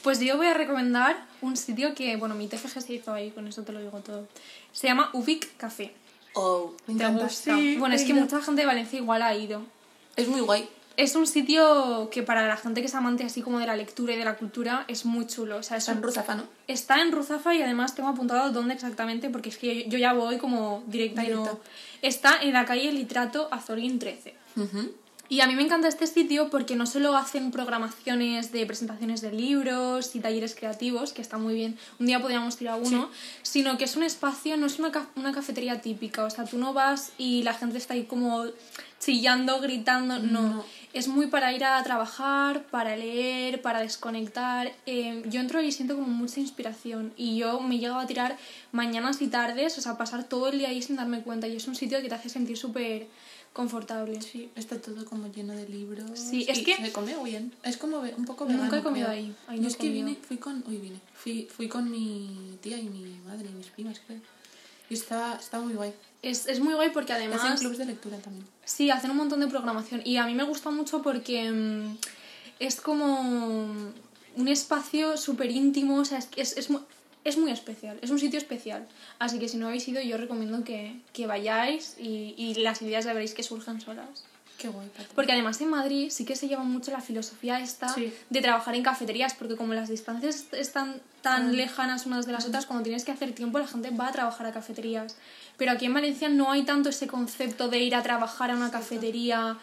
Pues 0.02 0.18
yo 0.20 0.36
voy 0.36 0.46
a 0.46 0.54
recomendar 0.54 1.24
un 1.40 1.56
sitio 1.56 1.94
que, 1.94 2.16
bueno, 2.16 2.34
mi 2.34 2.48
TFG 2.48 2.80
se 2.80 2.94
hizo 2.94 3.12
ahí, 3.12 3.30
con 3.30 3.46
eso 3.46 3.62
te 3.62 3.72
lo 3.72 3.80
digo 3.80 3.98
todo. 4.00 4.26
Se 4.72 4.88
llama 4.88 5.10
Ubic 5.12 5.56
Café. 5.56 5.94
Oh, 6.34 6.72
me 6.86 6.94
¿Te 6.94 7.04
encanta. 7.04 7.24
gusta? 7.24 7.56
Sí, 7.56 7.76
bueno, 7.76 7.94
es 7.94 8.04
que 8.04 8.14
mucha 8.14 8.42
gente 8.42 8.62
de 8.62 8.66
Valencia 8.66 8.98
igual 8.98 9.22
ha 9.22 9.34
ido. 9.34 9.62
Es 10.16 10.28
muy 10.28 10.40
guay. 10.40 10.68
Es 10.96 11.14
un 11.14 11.26
sitio 11.26 12.10
que 12.10 12.22
para 12.22 12.46
la 12.46 12.56
gente 12.56 12.80
que 12.82 12.86
es 12.86 12.94
amante 12.94 13.24
así 13.24 13.40
como 13.40 13.58
de 13.58 13.66
la 13.66 13.76
lectura 13.76 14.12
y 14.12 14.16
de 14.18 14.24
la 14.24 14.36
cultura 14.36 14.84
es 14.88 15.06
muy 15.06 15.26
chulo. 15.26 15.56
O 15.56 15.62
sea, 15.62 15.78
es 15.78 15.84
Está 15.84 15.92
en 15.92 16.02
Ruzafa, 16.02 16.34
¿no? 16.34 16.44
Está 16.66 17.00
en 17.00 17.12
Ruzafa 17.12 17.54
y 17.54 17.62
además 17.62 17.94
tengo 17.94 18.10
apuntado 18.10 18.52
dónde 18.52 18.74
exactamente 18.74 19.30
porque 19.30 19.48
es 19.48 19.56
que 19.56 19.84
yo, 19.84 19.90
yo 19.90 19.98
ya 19.98 20.12
voy 20.12 20.36
como 20.36 20.82
directa 20.86 21.24
y 21.24 21.28
no... 21.28 21.60
Está 22.02 22.42
en 22.42 22.52
la 22.52 22.66
calle 22.66 22.92
Litrato 22.92 23.48
Azorín 23.50 23.98
13. 23.98 24.34
Ujú. 24.56 24.92
Y 25.32 25.40
a 25.40 25.46
mí 25.46 25.54
me 25.54 25.62
encanta 25.62 25.88
este 25.88 26.06
sitio 26.06 26.50
porque 26.50 26.76
no 26.76 26.84
solo 26.84 27.16
hacen 27.16 27.52
programaciones 27.52 28.52
de 28.52 28.66
presentaciones 28.66 29.22
de 29.22 29.32
libros 29.32 30.14
y 30.14 30.20
talleres 30.20 30.54
creativos, 30.54 31.14
que 31.14 31.22
está 31.22 31.38
muy 31.38 31.54
bien, 31.54 31.78
un 31.98 32.04
día 32.04 32.20
podríamos 32.20 32.60
ir 32.60 32.68
a 32.68 32.76
uno, 32.76 33.08
sino 33.40 33.78
que 33.78 33.84
es 33.84 33.96
un 33.96 34.02
espacio, 34.02 34.58
no 34.58 34.66
es 34.66 34.78
una, 34.78 34.92
una 35.16 35.32
cafetería 35.32 35.80
típica, 35.80 36.24
o 36.24 36.28
sea, 36.28 36.44
tú 36.44 36.58
no 36.58 36.74
vas 36.74 37.12
y 37.16 37.44
la 37.44 37.54
gente 37.54 37.78
está 37.78 37.94
ahí 37.94 38.04
como 38.04 38.44
chillando, 39.00 39.58
gritando, 39.60 40.18
no. 40.18 40.42
No. 40.42 40.64
es 40.92 41.08
muy 41.08 41.28
para 41.28 41.50
ir 41.54 41.64
a 41.64 41.82
trabajar, 41.82 42.64
para 42.64 42.94
leer, 42.94 43.62
para 43.62 43.80
desconectar. 43.80 44.70
Eh, 44.84 45.22
yo 45.30 45.40
entro 45.40 45.62
y 45.62 45.72
siento 45.72 45.96
como 45.96 46.08
mucha 46.08 46.40
inspiración 46.40 47.14
y 47.16 47.38
yo 47.38 47.58
me 47.60 47.78
llego 47.78 47.96
a 47.96 48.06
tirar 48.06 48.36
mañanas 48.70 49.22
y 49.22 49.28
tardes, 49.28 49.78
o 49.78 49.80
sea, 49.80 49.96
pasar 49.96 50.24
todo 50.24 50.48
el 50.48 50.58
día 50.58 50.68
ahí 50.68 50.82
sin 50.82 50.96
darme 50.96 51.22
cuenta 51.22 51.48
y 51.48 51.56
es 51.56 51.66
un 51.66 51.74
sitio 51.74 52.02
que 52.02 52.10
te 52.10 52.14
hace 52.16 52.28
sentir 52.28 52.58
súper 52.58 53.08
confortable. 53.52 54.20
Sí, 54.22 54.50
está 54.56 54.80
todo 54.80 55.04
como 55.04 55.28
lleno 55.32 55.54
de 55.54 55.68
libros. 55.68 56.10
Sí, 56.18 56.46
es 56.48 56.58
y 56.58 56.64
que- 56.64 56.76
se 56.76 56.92
come 56.92 57.14
bien. 57.24 57.52
Es 57.62 57.76
como 57.76 57.98
un 58.00 58.24
poco 58.24 58.44
Nunca 58.44 58.62
vegano. 58.64 58.76
he 58.78 58.82
comido 58.82 59.06
creo. 59.08 59.18
ahí, 59.18 59.36
ahí 59.46 59.56
Yo 59.56 59.62
no 59.62 59.68
es 59.68 59.74
he 59.74 59.78
que 59.78 59.90
vine, 59.90 60.18
fui 60.26 60.36
con, 60.38 60.64
hoy 60.66 60.76
vine, 60.78 61.00
fui, 61.14 61.48
fui 61.54 61.68
con 61.68 61.90
mi 61.90 62.58
tía 62.62 62.78
y 62.78 62.88
mi 62.88 63.04
madre 63.26 63.48
y 63.50 63.54
mis 63.54 63.66
primas, 63.68 64.00
creo. 64.06 64.20
Y 64.90 64.94
está, 64.94 65.36
está 65.36 65.60
muy 65.60 65.74
guay. 65.74 65.92
Es, 66.22 66.46
es 66.46 66.60
muy 66.60 66.74
guay 66.74 66.90
porque 66.92 67.12
Hacen 67.12 67.30
además... 67.32 67.60
clubs 67.60 67.78
de 67.78 67.86
lectura 67.86 68.18
también. 68.18 68.46
Sí, 68.64 68.90
hacen 68.90 69.10
un 69.10 69.16
montón 69.16 69.40
de 69.40 69.46
programación 69.48 70.02
y 70.04 70.16
a 70.18 70.26
mí 70.26 70.34
me 70.34 70.44
gusta 70.44 70.70
mucho 70.70 71.02
porque 71.02 71.50
mm, 71.50 71.96
es 72.58 72.80
como 72.80 73.66
un 74.36 74.48
espacio 74.48 75.16
súper 75.16 75.50
íntimo, 75.50 75.96
o 75.98 76.04
sea, 76.04 76.18
es, 76.18 76.28
es, 76.36 76.56
es, 76.56 76.68
es 77.24 77.36
muy 77.38 77.50
especial, 77.50 77.98
es 78.02 78.10
un 78.10 78.18
sitio 78.18 78.38
especial. 78.38 78.86
Así 79.18 79.38
que 79.38 79.48
si 79.48 79.56
no 79.56 79.68
habéis 79.68 79.86
ido, 79.88 80.00
yo 80.00 80.16
recomiendo 80.16 80.64
que, 80.64 80.96
que 81.12 81.26
vayáis 81.26 81.96
y, 81.98 82.34
y 82.36 82.54
las 82.54 82.82
ideas 82.82 83.04
ya 83.04 83.12
veréis 83.12 83.34
que 83.34 83.42
surjan 83.42 83.80
solas. 83.80 84.24
Qué 84.58 84.68
guay. 84.68 84.88
Porque 85.16 85.32
además 85.32 85.60
en 85.60 85.70
Madrid 85.70 86.08
sí 86.10 86.24
que 86.24 86.36
se 86.36 86.46
lleva 86.46 86.62
mucho 86.62 86.90
la 86.92 87.00
filosofía 87.00 87.58
esta 87.60 87.88
Sí. 87.88 88.12
de 88.30 88.40
trabajar 88.42 88.74
en 88.76 88.82
cafeterías, 88.84 89.34
porque 89.34 89.56
como 89.56 89.74
las 89.74 89.88
distancias 89.88 90.46
están 90.52 91.00
tan 91.20 91.48
Ah. 91.48 91.52
lejanas 91.52 92.06
unas 92.06 92.26
de 92.26 92.32
las 92.32 92.46
otras, 92.46 92.66
cuando 92.66 92.84
tienes 92.84 93.04
que 93.04 93.10
hacer 93.12 93.32
tiempo 93.32 93.58
la 93.58 93.66
gente 93.66 93.90
va 93.90 94.08
a 94.08 94.12
trabajar 94.12 94.46
a 94.46 94.52
cafeterías. 94.52 95.16
Pero 95.56 95.72
aquí 95.72 95.86
en 95.86 95.94
Valencia 95.94 96.28
no 96.28 96.50
hay 96.52 96.62
tanto 96.64 96.90
ese 96.90 97.06
concepto 97.08 97.68
de 97.68 97.78
ir 97.80 97.94
a 97.96 98.02
trabajar 98.02 98.50
a 98.50 98.54
una 98.54 98.70
cafetería 98.70 99.58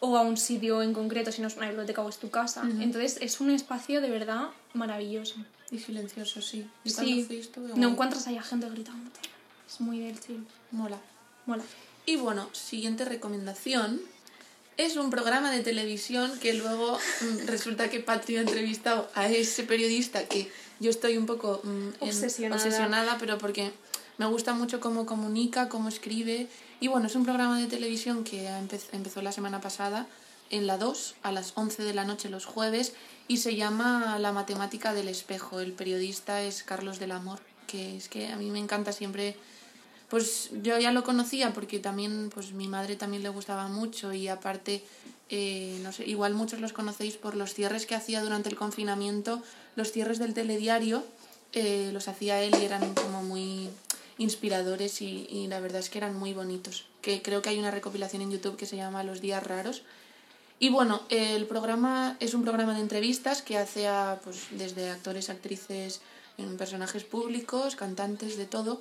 o 0.00 0.16
a 0.18 0.20
un 0.22 0.36
sitio 0.36 0.82
en 0.82 0.92
concreto, 0.92 1.32
si 1.32 1.40
no 1.40 1.48
es 1.48 1.56
una 1.56 1.66
biblioteca 1.68 2.02
o 2.02 2.08
es 2.08 2.18
tu 2.18 2.30
casa. 2.30 2.62
Entonces 2.80 3.18
es 3.22 3.40
un 3.40 3.50
espacio 3.50 4.00
de 4.00 4.10
verdad 4.10 4.48
maravilloso. 4.74 5.36
Y 5.74 5.78
silencioso, 5.80 6.40
sí. 6.40 6.66
Y 6.84 6.92
cuando 6.92 7.12
Sí, 7.12 7.24
fui 7.24 7.36
estuve 7.38 7.74
no 7.74 7.88
encuentras 7.88 8.26
ahí 8.28 8.36
a 8.38 8.42
gente 8.42 8.68
gritando. 8.70 9.10
Es 9.68 9.80
muy 9.80 9.98
del 10.00 10.20
chill. 10.20 10.46
Mola. 10.70 10.98
Mola. 11.46 11.64
Y 12.06 12.16
bueno, 12.16 12.48
siguiente 12.52 13.04
recomendación. 13.04 14.00
Es 14.76 14.96
un 14.96 15.10
programa 15.10 15.50
de 15.50 15.60
televisión 15.60 16.32
que 16.40 16.54
luego 16.54 16.98
mm, 17.20 17.38
resulta 17.46 17.90
que 17.90 18.00
Patri 18.00 18.36
ha 18.36 18.40
entrevistado 18.40 19.08
a 19.14 19.28
ese 19.28 19.62
periodista 19.64 20.26
que 20.28 20.50
yo 20.80 20.90
estoy 20.90 21.16
un 21.16 21.26
poco 21.26 21.60
mm, 21.64 21.68
en- 21.68 21.94
Obsesionada. 22.00 22.56
obsesionada, 22.62 23.18
pero 23.18 23.38
porque 23.38 23.72
me 24.18 24.26
gusta 24.26 24.52
mucho 24.54 24.80
cómo 24.80 25.06
comunica, 25.06 25.68
cómo 25.68 25.88
escribe. 25.88 26.48
Y 26.80 26.88
bueno, 26.88 27.06
es 27.06 27.14
un 27.16 27.24
programa 27.24 27.58
de 27.58 27.66
televisión 27.66 28.22
que 28.24 28.48
empe- 28.48 28.80
empezó 28.92 29.22
la 29.22 29.32
semana 29.32 29.60
pasada 29.60 30.06
en 30.54 30.66
la 30.66 30.78
2 30.78 31.16
a 31.22 31.32
las 31.32 31.52
11 31.56 31.82
de 31.82 31.94
la 31.94 32.04
noche 32.04 32.28
los 32.28 32.46
jueves 32.46 32.94
y 33.26 33.38
se 33.38 33.56
llama 33.56 34.18
La 34.20 34.32
matemática 34.32 34.94
del 34.94 35.08
espejo. 35.08 35.60
El 35.60 35.72
periodista 35.72 36.42
es 36.42 36.62
Carlos 36.62 36.98
del 36.98 37.10
Amor, 37.10 37.40
que 37.66 37.96
es 37.96 38.08
que 38.08 38.28
a 38.28 38.36
mí 38.36 38.50
me 38.50 38.60
encanta 38.60 38.92
siempre 38.92 39.36
pues 40.08 40.50
yo 40.62 40.78
ya 40.78 40.92
lo 40.92 41.02
conocía 41.02 41.52
porque 41.52 41.80
también 41.80 42.30
pues 42.32 42.52
mi 42.52 42.68
madre 42.68 42.94
también 42.94 43.22
le 43.22 43.30
gustaba 43.30 43.66
mucho 43.68 44.12
y 44.12 44.28
aparte 44.28 44.84
eh, 45.28 45.80
no 45.82 45.92
sé 45.92 46.04
igual 46.04 46.34
muchos 46.34 46.60
los 46.60 46.72
conocéis 46.72 47.16
por 47.16 47.34
los 47.34 47.54
cierres 47.54 47.86
que 47.86 47.96
hacía 47.96 48.22
durante 48.22 48.48
el 48.48 48.54
confinamiento 48.54 49.42
los 49.74 49.90
cierres 49.90 50.18
del 50.18 50.34
telediario 50.34 51.02
eh, 51.52 51.90
los 51.92 52.06
hacía 52.06 52.42
él 52.42 52.54
y 52.60 52.64
eran 52.64 52.94
como 52.94 53.22
muy 53.22 53.70
inspiradores 54.18 55.00
y, 55.00 55.26
y 55.28 55.48
la 55.48 55.58
verdad 55.58 55.80
es 55.80 55.88
que 55.88 55.98
eran 55.98 56.16
muy 56.16 56.34
bonitos 56.34 56.84
que 57.00 57.22
creo 57.22 57.40
que 57.42 57.48
hay 57.48 57.58
una 57.58 57.70
recopilación 57.70 58.22
en 58.22 58.30
YouTube 58.30 58.56
que 58.56 58.66
se 58.66 58.76
llama 58.76 59.02
Los 59.02 59.20
días 59.20 59.42
raros 59.42 59.82
y 60.60 60.68
bueno, 60.68 61.02
el 61.10 61.46
programa 61.46 62.16
es 62.20 62.34
un 62.34 62.42
programa 62.42 62.74
de 62.74 62.80
entrevistas 62.80 63.42
que 63.42 63.58
hace 63.58 63.88
a, 63.88 64.20
pues, 64.22 64.46
desde 64.52 64.90
actores, 64.90 65.28
actrices, 65.28 66.00
personajes 66.58 67.04
públicos, 67.04 67.76
cantantes, 67.76 68.36
de 68.36 68.46
todo. 68.46 68.80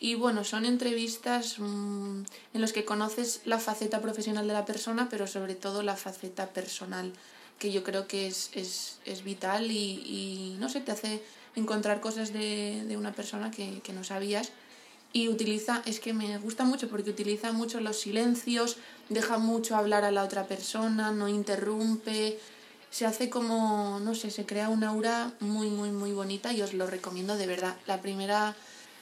Y 0.00 0.14
bueno, 0.14 0.44
son 0.44 0.64
entrevistas 0.64 1.58
mm, 1.58 2.22
en 2.54 2.60
los 2.60 2.72
que 2.72 2.86
conoces 2.86 3.42
la 3.44 3.58
faceta 3.58 4.00
profesional 4.00 4.48
de 4.48 4.54
la 4.54 4.64
persona, 4.64 5.08
pero 5.10 5.26
sobre 5.26 5.54
todo 5.54 5.82
la 5.82 5.96
faceta 5.96 6.48
personal, 6.48 7.12
que 7.58 7.70
yo 7.70 7.84
creo 7.84 8.06
que 8.06 8.26
es, 8.26 8.50
es, 8.54 8.98
es 9.04 9.22
vital 9.22 9.70
y, 9.70 9.76
y, 9.76 10.56
no 10.58 10.70
sé, 10.70 10.80
te 10.80 10.92
hace 10.92 11.22
encontrar 11.54 12.00
cosas 12.00 12.32
de, 12.32 12.82
de 12.86 12.96
una 12.96 13.12
persona 13.12 13.50
que, 13.50 13.80
que 13.80 13.92
no 13.92 14.04
sabías 14.04 14.52
y 15.12 15.28
utiliza, 15.28 15.82
es 15.86 15.98
que 16.00 16.12
me 16.12 16.38
gusta 16.38 16.64
mucho 16.64 16.88
porque 16.88 17.10
utiliza 17.10 17.52
mucho 17.52 17.80
los 17.80 17.98
silencios, 17.98 18.76
deja 19.08 19.38
mucho 19.38 19.76
hablar 19.76 20.04
a 20.04 20.10
la 20.12 20.22
otra 20.22 20.46
persona, 20.46 21.10
no 21.10 21.28
interrumpe, 21.28 22.38
se 22.90 23.06
hace 23.06 23.28
como, 23.28 23.98
no 24.00 24.14
sé, 24.14 24.30
se 24.30 24.46
crea 24.46 24.68
una 24.68 24.90
aura 24.90 25.32
muy, 25.40 25.68
muy, 25.68 25.90
muy 25.90 26.12
bonita 26.12 26.52
y 26.52 26.62
os 26.62 26.74
lo 26.74 26.86
recomiendo 26.86 27.36
de 27.36 27.46
verdad. 27.46 27.76
La 27.86 28.00
primera 28.00 28.54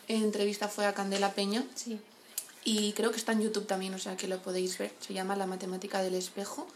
entrevista 0.08 0.68
fue 0.68 0.86
a 0.86 0.94
Candela 0.94 1.32
Peña 1.32 1.62
Sí. 1.74 1.98
y 2.64 2.92
creo 2.92 3.10
que 3.10 3.18
está 3.18 3.32
en 3.32 3.42
YouTube 3.42 3.66
también, 3.66 3.92
o 3.94 3.98
sea 3.98 4.16
que 4.16 4.28
lo 4.28 4.38
podéis 4.40 4.78
ver, 4.78 4.92
se 5.00 5.12
llama 5.12 5.36
La 5.36 5.46
matemática 5.46 6.00
del 6.02 6.14
espejo 6.14 6.66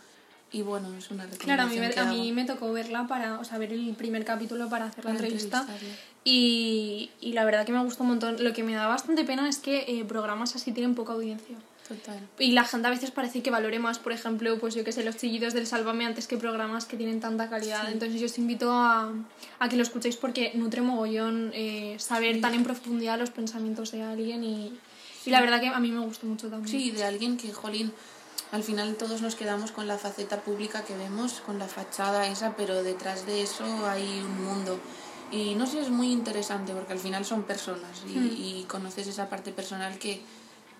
y 0.53 0.61
bueno, 0.61 0.95
es 0.99 1.11
una 1.11 1.27
Claro, 1.27 1.63
a 1.63 1.67
mí, 1.67 1.73
recomendación 1.77 2.09
me, 2.09 2.13
que 2.15 2.21
a 2.21 2.23
mí 2.25 2.33
me 2.33 2.45
tocó 2.45 2.71
verla 2.75 3.07
para, 3.07 3.39
o 3.41 3.45
sea, 3.45 3.57
ver 3.57 3.73
el 3.73 3.95
primer 3.95 4.27
capítulo 4.27 4.69
para 4.69 4.87
hacer 4.87 5.05
la 5.07 5.13
Para 5.15 5.25
entrevista. 5.25 5.67
Y, 6.25 7.11
y 7.21 7.33
la 7.33 7.45
verdad 7.45 7.67
que 7.67 7.73
me 7.73 7.83
gustó 7.83 8.03
un 8.05 8.11
montón. 8.11 8.43
Lo 8.43 8.53
que 8.53 8.63
me 8.63 8.75
da 8.75 8.87
bastante 8.87 9.25
pena 9.25 9.49
es 9.49 9.59
que 9.59 9.85
eh, 9.89 10.05
programas 10.05 10.55
así 10.55 10.73
tienen 10.73 10.95
poca 10.95 11.13
audiencia. 11.15 11.57
Total. 11.89 12.21
Y 12.39 12.53
la 12.53 12.63
gente 12.65 12.87
a 12.87 12.91
veces 12.91 13.11
parece 13.11 13.43
que 13.43 13.51
valore 13.51 13.81
más, 13.81 13.99
por 13.99 14.13
ejemplo, 14.13 14.57
pues 14.61 14.75
yo 14.75 14.85
que 14.85 14.93
sé, 14.93 15.03
los 15.03 15.17
chillidos 15.17 15.53
del 15.53 15.67
Sálvame 15.67 16.07
antes 16.07 16.29
que 16.29 16.37
programas 16.37 16.85
que 16.87 16.97
tienen 16.97 17.19
tanta 17.21 17.51
calidad. 17.51 17.87
Sí. 17.87 17.93
Entonces 17.93 18.21
yo 18.21 18.27
os 18.27 18.39
invito 18.39 18.71
a, 18.73 19.13
a 19.59 19.69
que 19.69 19.77
lo 19.77 19.83
escuchéis 19.83 20.17
porque 20.17 20.53
nutre 20.55 20.81
mogollón 20.81 21.51
eh, 21.55 21.97
saber 21.99 22.37
Sí. 22.37 22.41
tan 22.41 22.55
en 22.55 22.63
profundidad 22.63 23.19
los 23.19 23.31
pensamientos 23.31 23.91
de 23.91 24.03
alguien 24.03 24.45
y, 24.45 24.73
y 25.27 25.31
la 25.31 25.41
verdad 25.41 25.61
que 25.61 25.69
a 25.69 25.81
mí 25.81 25.91
me 25.91 26.01
gustó 26.01 26.27
mucho 26.27 26.49
también. 26.49 26.69
Sí, 26.71 26.93
de 26.93 27.03
alguien 27.05 27.37
que, 27.37 27.53
jolín, 27.53 27.93
al 28.53 28.63
final 28.63 28.95
todos 28.95 29.21
nos 29.21 29.35
quedamos 29.35 29.73
con 29.73 29.89
la 29.89 29.99
faceta 29.99 30.41
pública 30.41 30.85
que 30.85 30.97
vemos, 30.97 31.43
con 31.45 31.59
la 31.59 31.67
fachada 31.67 32.29
esa, 32.29 32.55
pero 32.57 32.83
detrás 32.85 33.27
de 33.27 33.43
eso 33.43 33.65
hay 33.89 34.21
un 34.21 34.45
mundo. 34.45 34.79
Y 35.33 35.55
no 35.55 35.67
sé, 35.67 35.81
es 35.81 35.89
muy 35.91 36.13
interesante 36.13 36.73
porque 36.75 36.93
al 36.93 36.99
final 36.99 37.25
son 37.25 37.45
personas 37.45 38.03
y, 38.07 38.19
Hmm. 38.19 38.31
y 38.37 38.65
conoces 38.69 39.07
esa 39.07 39.29
parte 39.31 39.51
personal 39.53 39.99
que, 39.99 40.21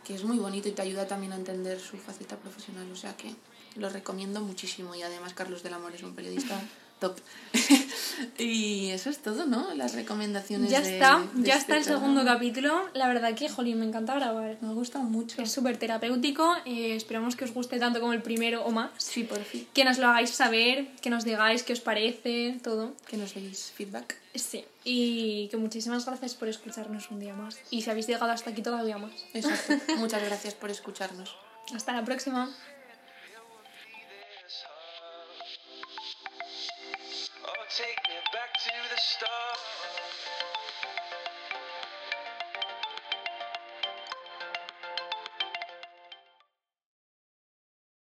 que 0.05 0.15
es 0.15 0.25
muy 0.25 0.39
bonito 0.39 0.69
y 0.69 0.73
te 0.73 0.83
ayuda 0.83 1.07
también 1.07 1.33
a 1.33 1.37
entender 1.37 1.81
su 1.81 1.97
faceta 1.97 2.37
profesional. 2.37 2.91
O 2.93 2.97
sea 2.97 3.17
que 3.17 3.35
lo 3.77 3.89
recomiendo 3.89 4.41
muchísimo 4.43 4.95
y 4.95 5.03
además 5.03 5.33
Carlos 5.33 5.63
del 5.63 5.73
Amor 5.75 5.95
es 5.95 6.03
un 6.03 6.15
periodista 6.15 6.61
top. 7.03 7.19
y 8.39 8.89
eso 8.91 9.11
es 9.11 9.19
todo, 9.19 9.47
¿no? 9.47 9.75
Las 9.75 9.95
recomendaciones. 9.95 10.71
Ya 10.71 10.81
de- 10.81 10.95
está, 10.95 11.19
de 11.35 11.47
ya 11.49 11.57
este 11.57 11.73
está 11.73 11.77
el 11.77 11.83
programa. 11.85 12.01
segundo 12.07 12.25
capítulo. 12.25 12.89
La 12.95 13.09
verdad 13.09 13.35
que, 13.35 13.49
jolín, 13.49 13.79
me 13.81 13.87
encanta 13.87 14.15
grabar. 14.15 14.57
Me 14.61 14.69
ha 14.69 14.73
gustado 14.73 15.05
mucho. 15.05 15.41
Es 15.43 15.51
súper 15.53 15.77
terapéutico. 15.77 16.57
eh, 16.65 16.95
esperamos 16.97 17.37
que 17.37 17.45
os 17.45 17.53
guste 17.53 17.79
tanto 17.79 18.01
como 18.01 18.13
el 18.13 18.23
primero 18.23 18.65
o 18.65 18.71
más. 18.71 18.91
Sí, 18.99 19.25
por 19.25 19.41
fin. 19.45 19.67
Que 19.75 19.85
nos 19.85 19.99
lo 19.99 20.09
hagáis 20.09 20.31
saber, 20.31 20.87
que 21.01 21.11
nos 21.11 21.25
digáis 21.25 21.63
qué 21.63 21.73
os 21.73 21.81
parece, 21.81 22.59
todo. 22.63 22.95
Que 23.09 23.17
nos 23.17 23.35
deis 23.35 23.73
feedback. 23.77 24.17
Sí. 24.35 24.65
Y 24.85 25.49
que 25.49 25.57
muchísimas 25.59 26.07
gracias 26.07 26.35
por 26.35 26.49
escucharnos 26.49 27.11
un 27.11 27.21
día 27.21 27.35
más. 27.35 27.59
Y 27.71 27.83
si 27.83 27.91
habéis 27.91 28.07
llegado 28.07 28.31
hasta 28.33 28.51
aquí 28.51 28.63
todavía 28.63 28.99
más. 28.99 29.13
Exacto. 29.35 29.75
Muchas 29.99 30.23
gracias 30.25 30.55
por 30.55 30.71
escucharnos. 30.71 31.35
Hasta 31.75 31.93
la 31.93 32.05
próxima. 32.05 32.51